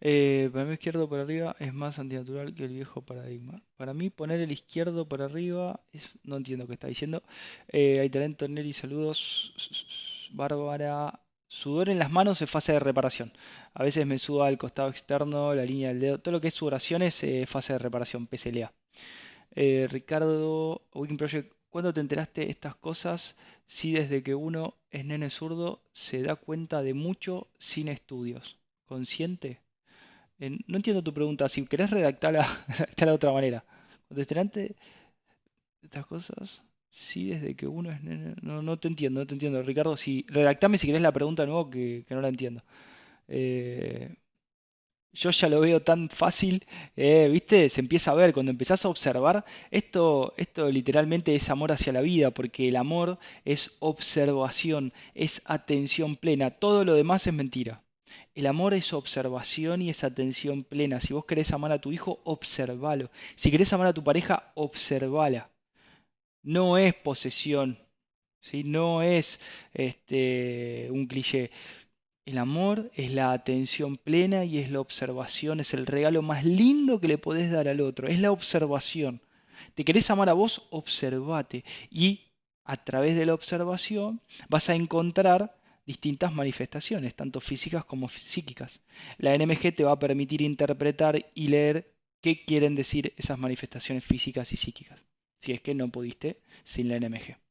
[0.00, 3.62] Eh, para mí izquierdo por arriba es más antinatural que el viejo paradigma.
[3.76, 6.10] Para mí poner el izquierdo por arriba es...
[6.24, 7.22] no entiendo qué está diciendo.
[7.68, 10.28] Eh, hay talento Neri, saludos.
[10.32, 11.20] Bárbara.
[11.48, 13.32] Sudor en las manos es fase de reparación.
[13.74, 16.18] A veces me suda el costado externo, la línea del dedo.
[16.18, 18.72] Todo lo que es sudoración es eh, fase de reparación, PSLA.
[19.54, 23.36] Eh, Ricardo, Wiking Project, ¿cuándo te enteraste estas cosas?
[23.66, 28.58] Si desde que uno es nene zurdo se da cuenta de mucho sin estudios.
[28.86, 29.60] ¿Consciente?
[30.40, 31.48] Eh, no entiendo tu pregunta.
[31.48, 32.46] Si querés redactarla,
[32.96, 33.64] de otra manera.
[34.08, 34.76] ¿Contestante
[35.82, 36.62] estas cosas?
[36.90, 38.34] Sí, desde que uno es nene.
[38.42, 39.62] No, no te entiendo, no te entiendo.
[39.62, 42.62] Ricardo, si redactame si querés la pregunta de nuevo que, que no la entiendo.
[43.28, 44.16] Eh,
[45.14, 47.70] yo ya lo veo tan fácil, eh, ¿viste?
[47.70, 52.00] Se empieza a ver, cuando empezás a observar, esto, esto literalmente es amor hacia la
[52.00, 57.82] vida, porque el amor es observación, es atención plena, todo lo demás es mentira.
[58.34, 61.00] El amor es observación y es atención plena.
[61.00, 63.10] Si vos querés amar a tu hijo, observalo.
[63.36, 65.50] Si querés amar a tu pareja, observala.
[66.42, 67.78] No es posesión,
[68.40, 68.64] ¿sí?
[68.64, 69.38] no es
[69.72, 71.50] este, un cliché.
[72.26, 76.98] El amor es la atención plena y es la observación, es el regalo más lindo
[76.98, 79.20] que le podés dar al otro, es la observación.
[79.74, 80.66] ¿Te querés amar a vos?
[80.70, 81.64] Observate.
[81.90, 82.32] Y
[82.64, 88.80] a través de la observación vas a encontrar distintas manifestaciones, tanto físicas como psíquicas.
[89.18, 94.50] La NMG te va a permitir interpretar y leer qué quieren decir esas manifestaciones físicas
[94.52, 94.98] y psíquicas,
[95.40, 97.43] si es que no pudiste sin la NMG.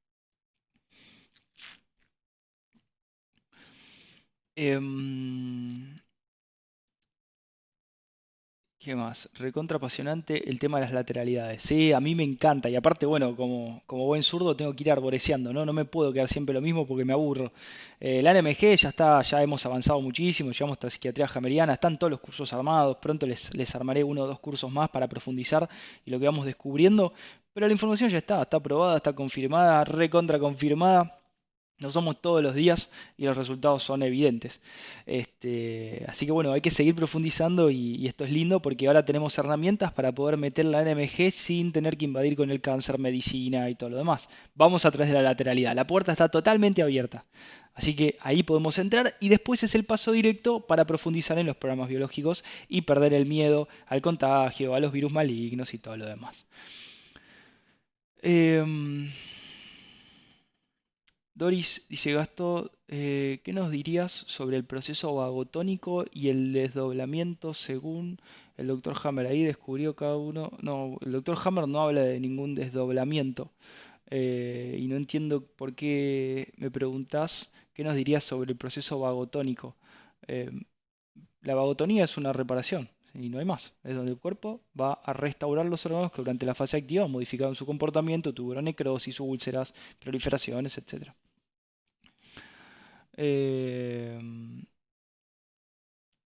[4.55, 5.99] Em,
[8.79, 9.29] ¿Qué más?
[9.35, 11.61] Recontra apasionante el tema de las lateralidades.
[11.61, 12.69] Sí, a mí me encanta.
[12.69, 15.65] Y aparte, bueno, como, como buen zurdo tengo que ir arboreciando, ¿no?
[15.65, 17.53] No me puedo quedar siempre lo mismo porque me aburro.
[18.01, 22.11] Eh, la NMG ya está, ya hemos avanzado muchísimo, llevamos hasta psiquiatría jameriana, están todos
[22.11, 25.69] los cursos armados, pronto les, les armaré uno o dos cursos más para profundizar
[26.05, 27.13] y lo que vamos descubriendo.
[27.53, 31.22] Pero la información ya está, está aprobada, está confirmada, recontra confirmada.
[31.83, 34.61] No somos todos los días y los resultados son evidentes.
[35.05, 39.37] Este, así que bueno, hay que seguir profundizando y, esto es lindo porque ahora tenemos
[39.37, 43.75] herramientas para poder meter la NMG sin tener que invadir con el cáncer, medicina y
[43.75, 44.29] todo lo demás.
[44.55, 45.75] Vamos a través de la lateralidad.
[45.75, 47.25] La puerta está totalmente abierta.
[47.73, 51.57] Así que ahí podemos entrar y después es el paso directo para profundizar en los
[51.57, 56.05] programas biológicos y perder el miedo al contagio, a los virus malignos y todo lo
[56.05, 56.45] demás.
[58.21, 59.11] Em,
[61.35, 68.19] Doris dice, Gasto, eh, ¿qué nos dirías sobre el proceso vagotónico y el desdoblamiento según
[68.55, 69.25] el doctor Hammer?
[69.25, 70.51] Ahí descubrió cada uno...
[70.61, 73.51] No, el doctor Hammer no habla de ningún desdoblamiento.
[74.11, 79.75] Eh, y no entiendo por qué me preguntás qué nos dirías sobre el proceso vagotónico.
[80.27, 80.51] Eh,
[81.41, 83.73] la vagotonía es una reparación y no hay más.
[83.83, 87.55] Es donde el cuerpo va a restaurar los órganos que durante la fase activa modificaron
[87.55, 91.11] su comportamiento, tuvieron necrosis, úlceras, proliferaciones, etc.
[93.17, 94.19] Eh,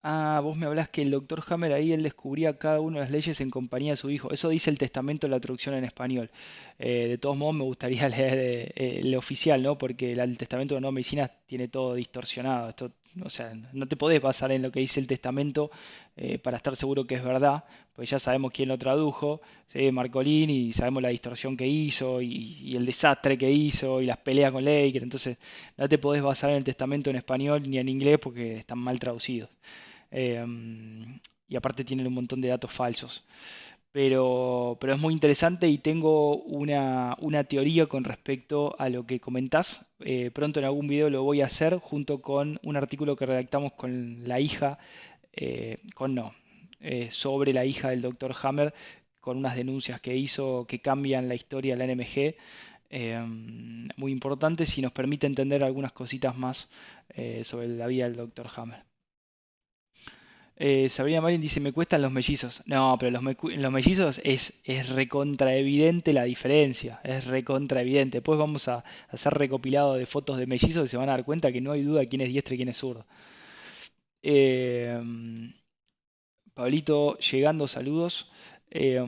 [0.03, 3.11] ah, vos me hablas que el doctor Hammer ahí él descubría cada una de las
[3.11, 4.31] leyes en compañía de su hijo.
[4.31, 6.31] Eso dice el testamento la traducción en español.
[6.79, 9.77] Eh, de todos modos me gustaría leer eh, el oficial, ¿no?
[9.77, 12.69] Porque el testamento de no medicina tiene todo distorsionado.
[13.23, 15.71] O sea, no te podés basar en lo que dice el testamento
[16.15, 17.63] eh, para estar seguro que es verdad,
[17.95, 19.41] pues ya sabemos quién lo tradujo,
[19.91, 24.51] Marcolini, y sabemos la distorsión que hizo y, el desastre que hizo y las peleas
[24.51, 25.37] con Laker, entonces
[25.77, 28.99] no te podés basar en el testamento en español ni en inglés porque están mal
[28.99, 29.49] traducidos.
[30.09, 33.23] Em, y aparte tienen un montón de datos falsos
[33.97, 37.15] pero, es muy interesante y tengo una,
[37.49, 39.87] teoría con respecto a lo que comentás.
[40.01, 43.73] Eh, pronto en algún video lo voy a hacer junto con un artículo que redactamos
[43.73, 44.77] con la hija,
[45.33, 46.35] eh, con no,
[46.79, 48.35] eh, sobre la hija del Dr.
[48.43, 48.75] Hammer,
[49.19, 52.35] con unas denuncias que hizo que cambian la historia de la NMG.
[53.97, 56.69] muy importantes y nos permite entender algunas cositas más
[57.41, 58.47] sobre la vida del Dr.
[58.55, 58.86] Hammer.
[60.59, 62.63] Eh, Sabrina Marin dice, me cuestan los mellizos.
[62.65, 66.99] No, pero los, mellizos es, es recontra evidente la diferencia.
[67.03, 68.17] Es recontra evidente.
[68.17, 71.51] Después vamos a, hacer recopilado de fotos de mellizos y se van a dar cuenta
[71.51, 73.05] que no hay duda quién es diestro y quién es zurdo.
[74.23, 74.99] Eh,
[76.55, 78.31] Pablito, llegando, saludos.
[78.71, 78.99] Eh,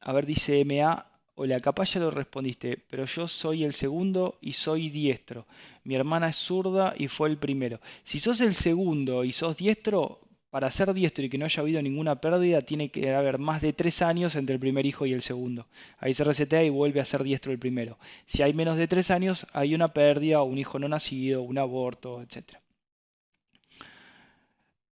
[0.00, 1.06] a ver, dice MA.
[1.40, 5.46] Hola, capaz ya lo respondiste, pero yo soy el segundo y soy diestro.
[5.84, 7.80] Mi hermana es zurda y fue el primero.
[8.02, 11.82] Si sos el segundo y sos diestro, para ser diestro y que no haya habido
[11.82, 15.22] ninguna pérdida, tiene que haber más de tres años entre el primer hijo y el
[15.22, 15.66] segundo.
[15.98, 17.98] Ahí se resetea y vuelve a ser diestro el primero.
[18.26, 22.22] Si hay menos de tres años, hay una pérdida, un hijo no nacido, un aborto,
[22.22, 22.58] etc.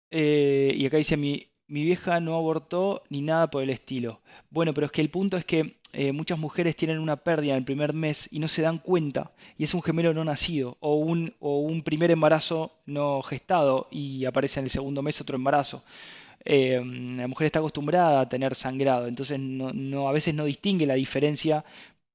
[0.10, 4.22] Eh, y acá dice mi, mi vieja no abortó ni nada por el estilo.
[4.50, 7.58] Bueno, pero es que el punto es que eh, muchas mujeres tienen una pérdida en
[7.58, 10.96] el primer mes y no se dan cuenta y es un gemelo no nacido o
[10.96, 15.84] un, o un primer embarazo no gestado y aparece en el segundo mes otro embarazo.
[16.44, 21.64] Eh, la mujer está acostumbrada a tener sangrado, entonces a veces no distingue la diferencia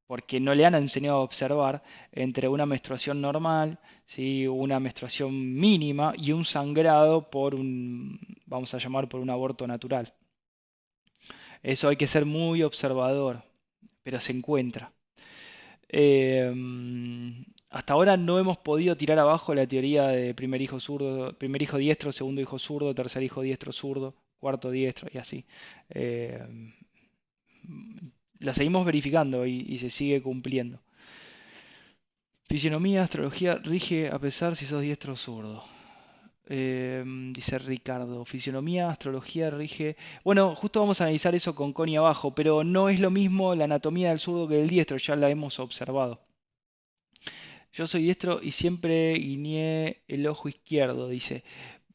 [0.07, 4.47] porque no le han enseñado a observar entre una menstruación normal, ¿sí?
[4.47, 10.15] una menstruación mínima y un sangrado por un, vamos a llamar, por un aborto natural.
[11.63, 13.43] Eso hay que ser muy observador,
[14.07, 14.93] pero se encuentra.
[15.89, 21.61] Em, hasta ahora no hemos podido tirar abajo la teoría de primer hijo zurdo, primer
[21.63, 25.45] hijo diestro, segundo hijo zurdo, tercer hijo diestro zurdo, cuarto diestro y así.
[25.91, 26.73] Em,
[28.39, 30.81] la seguimos verificando y, se sigue cumpliendo.
[32.49, 35.65] Fisionomía, astrología, rige a pesar si sos diestro o zurdo.
[36.49, 39.97] Em, dice Ricardo, fisionomía, astrología, rige.
[40.25, 43.65] Bueno, justo vamos a analizar eso con Connie abajo, pero no es lo mismo la
[43.65, 46.21] anatomía del zurdo que del diestro, ya la hemos observado.
[47.73, 51.45] Yo soy diestro y siempre guiñé el ojo izquierdo, dice.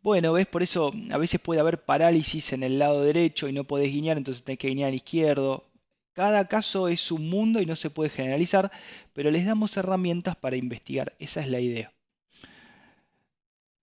[0.03, 3.63] Bueno, ves, por eso a veces puede haber parálisis en el lado derecho y no
[3.65, 5.65] podés guiñar, entonces tenés que guiñar al izquierdo.
[6.13, 8.71] Cada caso es un mundo y no se puede generalizar,
[9.13, 11.13] pero les damos herramientas para investigar.
[11.19, 11.93] Esa es la idea.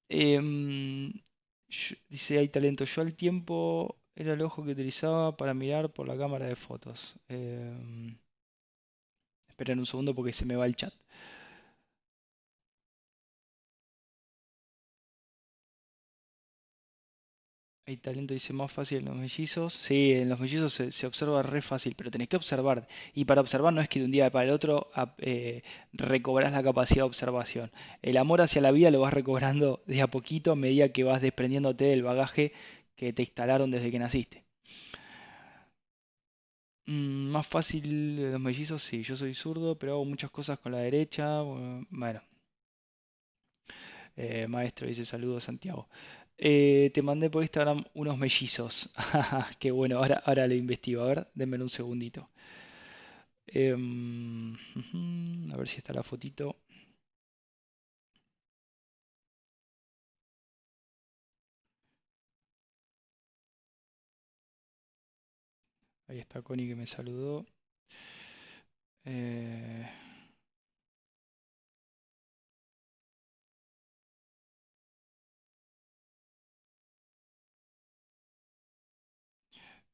[0.09, 1.13] Em,
[2.09, 2.85] dice, hay talento.
[2.85, 7.17] Yo al tiempo era el ojo que utilizaba para mirar por la cámara de fotos.
[7.29, 8.17] Eh,
[9.51, 10.95] esperen un segundo porque se me va el chat.
[17.89, 19.73] Hay talento, dice más fácil en los mellizos.
[19.73, 22.87] Sí, en los mellizos se, se observa re fácil, pero tenés que observar.
[23.15, 25.63] Y para observar no es que de un día para el otro eh,
[25.95, 27.71] recobras la capacidad de observación.
[28.03, 31.23] El amor hacia la vida lo vas recobrando de a poquito a medida que vas
[31.23, 32.53] desprendiéndote del bagaje
[32.95, 34.45] que te instalaron desde que naciste.
[36.87, 40.79] Mm, más fácil los mellizos, sí, yo soy zurdo, pero hago muchas cosas con la
[40.79, 41.41] derecha.
[41.91, 42.21] Bueno,
[44.19, 45.89] eh, maestro, dice saludos Santiago.
[46.39, 48.91] Eh, te mandé por Instagram unos mellizos.
[49.61, 51.03] Qué bueno, ahora, ahora lo investigo.
[51.03, 52.29] A ver, denme un segundito.
[53.47, 54.55] Em,
[55.53, 56.57] a ver si está la fotito.
[66.09, 67.47] Ahí está Connie que me saludó.
[69.05, 69.89] Eh,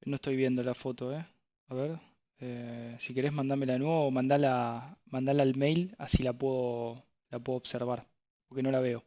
[0.07, 1.27] no estoy viendo la foto, ¿eh?
[1.69, 2.01] A ver.
[2.41, 7.39] eh, si querés mandámela de nuevo o mandala, mandala al mail, así la puedo, la
[7.41, 8.07] puedo observar.
[8.49, 9.05] Porque no la veo.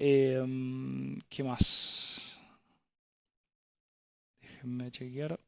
[0.00, 2.20] Em, ¿qué más?
[4.42, 5.38] Déjenme chequear.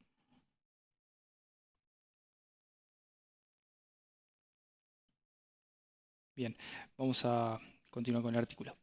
[6.35, 6.55] Bien,
[6.97, 8.75] vamos a continuar con el artículo.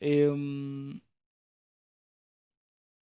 [0.00, 1.00] Em,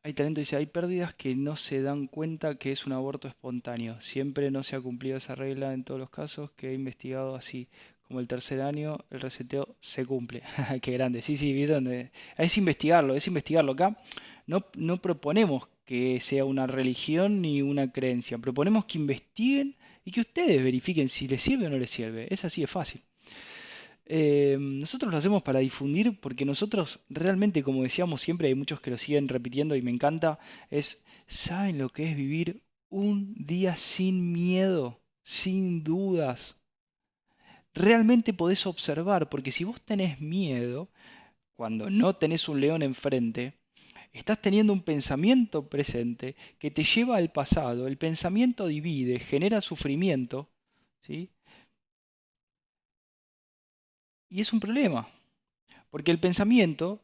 [0.04, 3.98] hay talento, dice, hay pérdidas que no se dan cuenta que es un aborto espontáneo.
[4.02, 7.68] Siempre no se ha cumplido esa regla en todos los casos que he investigado así.
[8.06, 10.42] Como el tercer año, el reseteo se cumple.
[10.82, 11.22] Qué grande.
[11.22, 11.88] Sí, sí, vieron.
[12.36, 13.72] Es investigarlo, es investigarlo.
[13.72, 13.96] Acá
[14.46, 18.36] no, no proponemos que sea una religión ni una creencia.
[18.36, 19.74] Proponemos que investiguen
[20.04, 22.26] y que ustedes verifiquen si les sirve o no les sirve.
[22.28, 23.00] Es así de fácil.
[24.06, 28.90] Eh, nosotros lo hacemos para difundir porque nosotros realmente, como decíamos siempre, hay muchos que
[28.90, 30.38] lo siguen repitiendo y me encanta,
[30.70, 36.56] es, ¿saben lo que es vivir un día sin miedo, sin dudas?
[37.72, 40.90] Realmente podés observar, porque si vos tenés miedo,
[41.56, 43.54] cuando no tenés un león enfrente,
[44.12, 50.48] estás teniendo un pensamiento presente que te lleva al pasado, el pensamiento divide, genera sufrimiento,
[51.00, 51.30] ¿sí?
[54.34, 55.06] Y es un problema.
[55.90, 57.00] Porque el pensamiento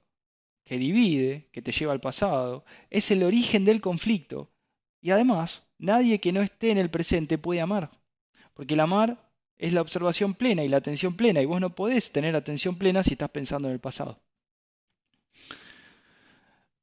[0.64, 4.50] que divide, que te lleva al pasado, es el origen del conflicto.
[5.00, 7.92] Y además, nadie que no esté en el presente puede amar.
[8.52, 11.40] Porque el amar es la observación plena y la atención plena.
[11.40, 14.18] Y vos no podés tener atención plena si estás pensando en el pasado.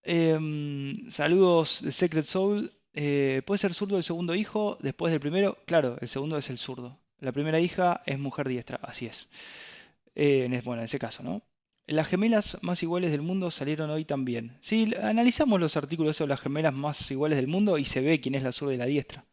[0.01, 2.71] Em, saludos de Secret Soul.
[2.93, 5.57] Eh, ¿puede ser zurdo el segundo hijo después del primero?
[5.65, 6.97] Claro, el segundo es el zurdo.
[7.19, 9.27] La primera hija es mujer diestra, así es.
[10.19, 11.43] Eh, bueno, en ese caso, ¿no?
[11.85, 14.57] Las gemelas más iguales del mundo salieron hoy también.
[14.61, 18.35] Sí, analizamos los artículos sobre las gemelas más iguales del mundo y se ve quién
[18.35, 19.25] es la zurda y la diestra.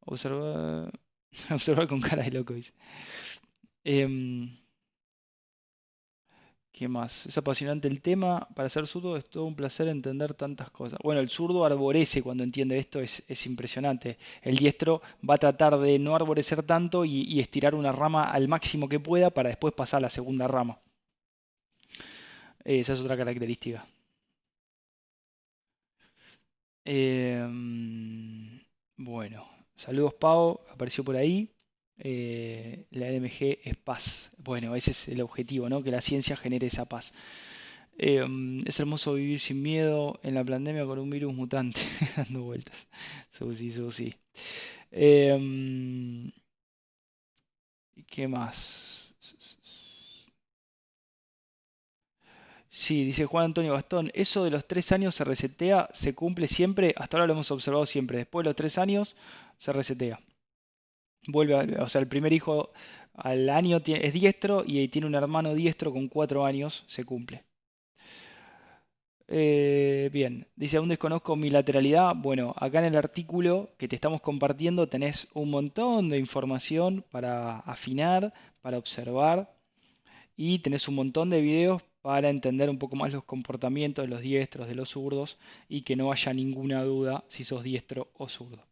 [0.00, 0.92] Observar,
[1.50, 2.74] observar con cara de loco, dice.
[3.84, 4.61] Em,
[6.72, 7.26] ¿qué más?
[7.26, 8.48] Es apasionante el tema.
[8.54, 10.98] Para ser zurdo es todo un placer entender tantas cosas.
[11.02, 14.18] Bueno, el zurdo arborece cuando entiende esto, es, es impresionante.
[14.42, 18.48] El diestro va a tratar de no arborecer tanto y, y estirar una rama al
[18.48, 20.78] máximo que pueda para después pasar a la segunda rama.
[22.64, 23.84] Esa es otra característica.
[26.84, 28.60] Em,
[28.96, 31.50] bueno, saludos Pau, apareció por ahí.
[32.04, 34.32] Eh, la LMG es paz.
[34.36, 35.82] Bueno, ese es el objetivo, ¿no?
[35.82, 37.12] Que la ciencia genere esa paz.
[37.98, 41.80] Em, es hermoso vivir sin miedo en la pandemia con un virus mutante
[42.16, 42.88] dando vueltas.
[43.30, 44.14] Susi, Susi.
[44.90, 46.30] Em,
[48.06, 49.08] ¿qué más?
[52.70, 56.94] Sí, dice Juan Antonio Gastón, eso de los tres años se resetea, se cumple siempre,
[56.96, 59.14] hasta ahora lo hemos observado siempre, después de los tres años
[59.58, 60.18] se resetea.
[61.26, 62.70] Vuelve, a- o sea, el primer hijo
[63.14, 67.44] al año es diestro y tiene un hermano diestro con cuatro años, se cumple.
[69.28, 72.14] Eh, bien, dice, aún desconozco mi lateralidad.
[72.16, 77.58] Bueno, acá en el artículo que te estamos compartiendo tenés un montón de información para
[77.60, 79.52] afinar, para observar
[80.36, 84.22] y tenés un montón de videos para entender un poco más los comportamientos de los
[84.22, 88.64] diestros, de los zurdos y que no haya ninguna duda si sos diestro o zurdo.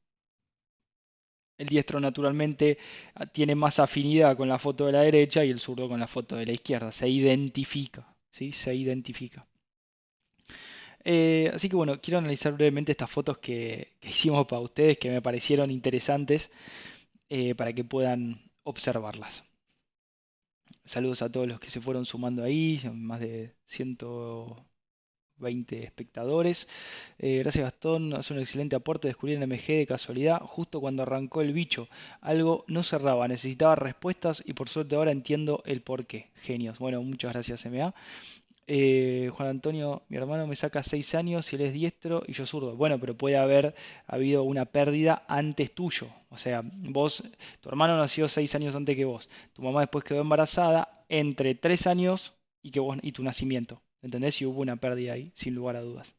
[1.61, 2.79] El diestro naturalmente
[3.15, 6.07] ah, tiene más afinidad con la foto de la derecha y el zurdo con la
[6.07, 6.91] foto de la izquierda.
[6.91, 8.53] Se identifica, ¿sí?
[8.53, 9.47] Se identifica.
[11.05, 15.21] Eh, así que bueno, quiero analizar brevemente estas fotos que, hicimos para ustedes que me
[15.21, 16.51] parecieron interesantes
[17.29, 19.45] eh, para que puedan observarlas.
[20.85, 23.99] Saludos a todos los que se fueron sumando ahí, más de 100,
[25.41, 26.69] 20 espectadores.
[27.19, 29.09] Eh, gracias Gastón, hace un excelente aporte.
[29.09, 31.89] Descubrí el MG de casualidad justo cuando arrancó el bicho.
[32.21, 36.31] Algo no cerraba, necesitaba respuestas y por suerte ahora entiendo el porqué.
[36.43, 36.79] Genios.
[36.79, 37.95] Bueno, muchas gracias MA.
[38.73, 42.47] Eh, Juan Antonio, mi hermano me saca 6 años y él es diestro y yo
[42.47, 42.77] zurdo.
[42.77, 43.75] Bueno, pero puede haber
[44.07, 46.07] habido una pérdida antes tuyo.
[46.29, 47.25] O sea, vos,
[47.61, 49.29] tu hermano nació 6 años antes que vos.
[49.55, 53.83] Tu mamá después quedó embarazada entre 3 años y, que vos, y tu nacimiento.
[54.03, 54.41] ¿Entendés?
[54.41, 56.15] Y hubo una pérdida ahí, sin lugar a dudas.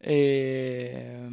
[0.00, 1.28] Eh,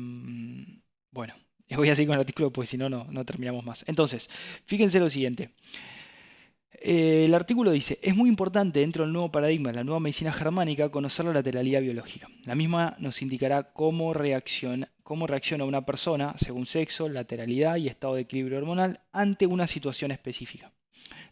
[1.11, 1.33] bueno,
[1.75, 3.83] voy a seguir con el artículo, pues si no, no terminamos más.
[3.87, 4.29] Entonces,
[4.65, 5.51] fíjense lo siguiente.
[6.81, 10.31] Eh, el artículo dice, es muy importante dentro del nuevo paradigma de la nueva medicina
[10.31, 12.27] germánica conocer la lateralidad biológica.
[12.45, 14.13] La misma nos indicará cómo
[15.03, 20.11] cómo reacciona una persona según sexo, lateralidad y estado de equilibrio hormonal ante una situación
[20.11, 20.71] específica.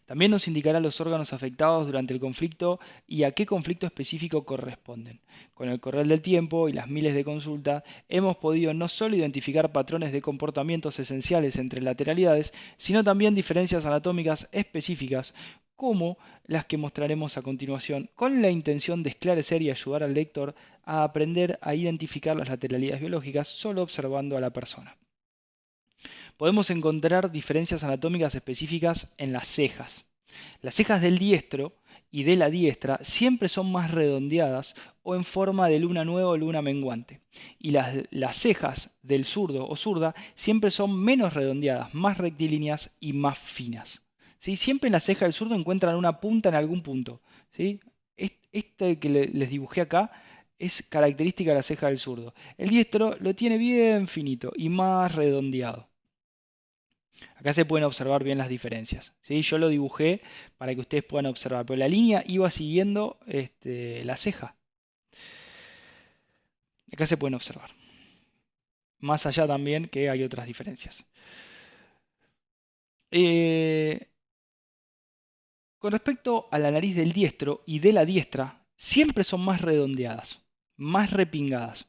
[0.08, 5.20] También nos indicará los órganos afectados durante el conflicto y a qué conflicto específico corresponden.
[5.52, 9.70] Con el correr del tiempo y las miles de consultas, hemos podido no solo identificar
[9.70, 15.34] patrones de comportamientos esenciales entre lateralidades, sino también diferencias anatómicas específicas
[15.76, 20.54] como las que mostraremos a continuación, con la intención de esclarecer y ayudar al lector
[20.84, 24.96] a aprender a identificar las lateralidades biológicas solo observando a la persona
[26.38, 30.06] podemos encontrar diferencias anatómicas específicas en las cejas.
[30.62, 31.74] Las cejas del diestro
[32.10, 36.36] y de la diestra siempre son más redondeadas o en forma de luna nueva o
[36.36, 37.20] luna menguante.
[37.58, 43.38] Y las, cejas del zurdo o zurda siempre son menos redondeadas, más rectilíneas y más
[43.38, 44.00] finas.
[44.38, 44.56] ¿Sí?
[44.56, 47.20] Siempre en la ceja del zurdo encuentran una punta en algún punto.
[47.50, 47.80] ¿sí?
[48.16, 50.10] Este que les dibujé acá
[50.58, 52.32] es característica de la ceja del zurdo.
[52.56, 55.88] El diestro lo tiene bien finito y más redondeado.
[57.36, 59.12] Acá se pueden observar bien las diferencias.
[59.22, 59.42] ¿sí?
[59.42, 60.22] Yo lo dibujé
[60.56, 64.56] para que ustedes puedan observar, pero la línea iba siguiendo este, la ceja.
[66.92, 67.70] Acá se pueden observar.
[68.98, 71.04] Más allá también que hay otras diferencias.
[73.10, 74.08] Eh,
[75.78, 80.40] con respecto a la nariz del diestro y de la diestra, siempre son más redondeadas,
[80.76, 81.86] más repingadas.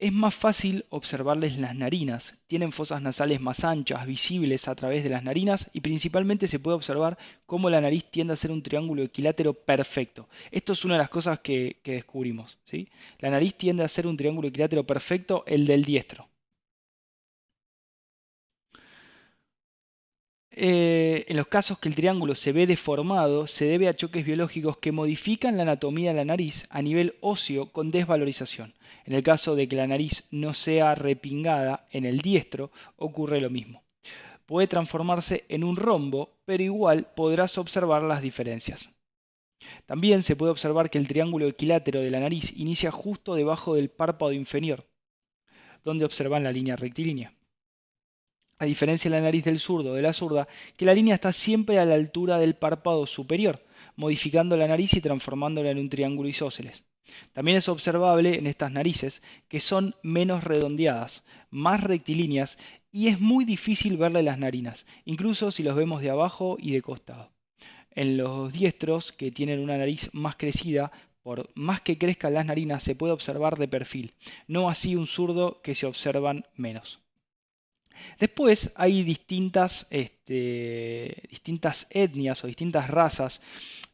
[0.00, 2.36] Es más fácil observarles las narinas.
[2.46, 6.76] Tienen fosas nasales más anchas, visibles a través de las narinas y principalmente se puede
[6.76, 10.28] observar cómo la nariz tiende a ser un triángulo equilátero perfecto.
[10.52, 12.58] Esto es una de las cosas que, descubrimos.
[12.64, 12.88] ¿sí?
[13.18, 16.28] La nariz tiende a ser un triángulo equilátero perfecto, el del diestro.
[20.60, 24.76] Eh, en los casos que el triángulo se ve deformado, se debe a choques biológicos
[24.78, 28.74] que modifican la anatomía de la nariz a nivel óseo con desvalorización.
[29.04, 33.50] En el caso de que la nariz no sea repingada en el diestro, ocurre lo
[33.50, 33.84] mismo.
[34.46, 38.90] Puede transformarse en un rombo, pero igual podrás observar las diferencias.
[39.86, 43.90] También se puede observar que el triángulo equilátero de la nariz inicia justo debajo del
[43.90, 44.88] párpado inferior,
[45.84, 47.37] donde observan la línea rectilínea
[48.58, 51.32] a diferencia de la nariz del zurdo o de la zurda, que la línea está
[51.32, 53.62] siempre a la altura del párpado superior,
[53.96, 56.82] modificando la nariz y transformándola en un triángulo isósceles.
[57.32, 62.58] También es observable en estas narices que son menos redondeadas, más rectilíneas
[62.92, 66.82] y es muy difícil verle las narinas, incluso si los vemos de abajo y de
[66.82, 67.30] costado.
[67.90, 70.92] En los diestros, que tienen una nariz más crecida,
[71.22, 74.14] por más que crezcan las narinas, se puede observar de perfil,
[74.46, 77.00] no así un zurdo que se observan menos.
[78.18, 83.40] Después hay distintas, este, distintas etnias o distintas razas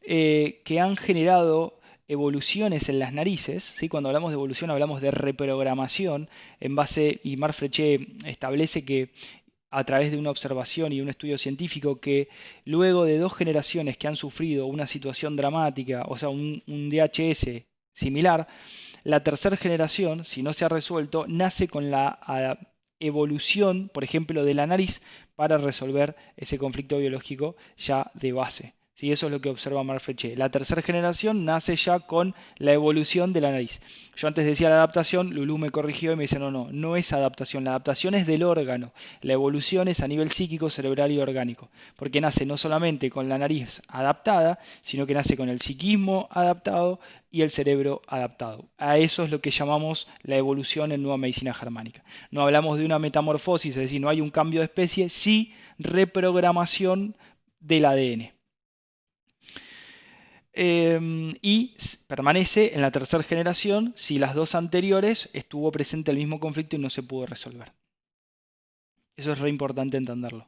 [0.01, 3.89] eh, que han generado evoluciones en las narices, ¿sí?
[3.89, 6.29] cuando hablamos de evolución hablamos de reprogramación,
[6.59, 9.11] en base, y Marfreche establece que
[9.71, 12.29] a través de una observación y un estudio científico que
[12.63, 17.63] luego de dos generaciones que han sufrido una situación dramática, o sea, un, un DHS
[17.93, 18.47] similar,
[19.03, 22.19] la tercera generación, si no se ha resuelto, nace con la
[22.99, 25.01] evolución, por ejemplo, de la nariz
[25.35, 28.73] para resolver ese conflicto biológico ya de base.
[28.95, 29.11] ¿Sí?
[29.11, 30.35] Eso es lo que observa Marfreche.
[30.35, 33.81] La tercera generación nace ya con la evolución de la nariz.
[34.15, 37.11] Yo antes decía la adaptación, Lulú me corrigió y me dice, no, no, no es
[37.11, 41.69] adaptación, la adaptación es del órgano, la evolución es a nivel psíquico, cerebral y orgánico,
[41.97, 46.99] porque nace no solamente con la nariz adaptada, sino que nace con el psiquismo adaptado
[47.29, 48.69] y el cerebro adaptado.
[48.77, 52.03] A eso es lo que llamamos la evolución en nueva medicina germánica.
[52.31, 57.17] No hablamos de una metamorfosis, es decir, no hay un cambio de especie, sí reprogramación
[57.59, 58.34] del ADN.
[60.57, 61.75] Em, y
[62.07, 66.79] permanece en la tercera generación si las dos anteriores estuvo presente el mismo conflicto y
[66.79, 67.73] no se pudo resolver.
[69.17, 70.47] Eso es re importante entenderlo.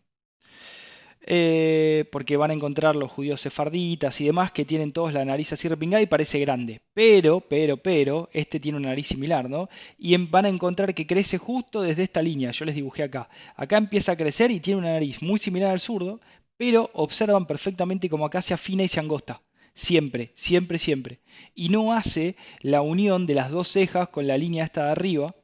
[1.30, 5.52] eh, porque van a encontrar los judíos sefarditas y demás que tienen todos la nariz
[5.54, 6.82] así repingada y parece grande.
[6.94, 9.70] Pero, pero, pero, este tiene una nariz similar, ¿no?
[9.98, 13.30] Y van a encontrar que crece justo desde esta línea, yo les dibujé acá.
[13.56, 16.22] Acá empieza a crecer y tiene una nariz muy similar al zurdo,
[16.58, 19.42] pero observan perfectamente como acá se afina y se angosta.
[19.78, 21.20] Siempre, siempre, siempre.
[21.54, 25.36] Y no hace la unión de las dos cejas con la línea esta de arriba.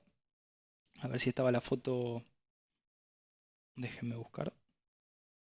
[1.02, 2.24] A ver si estaba la foto.
[3.76, 4.52] Déjenme buscar.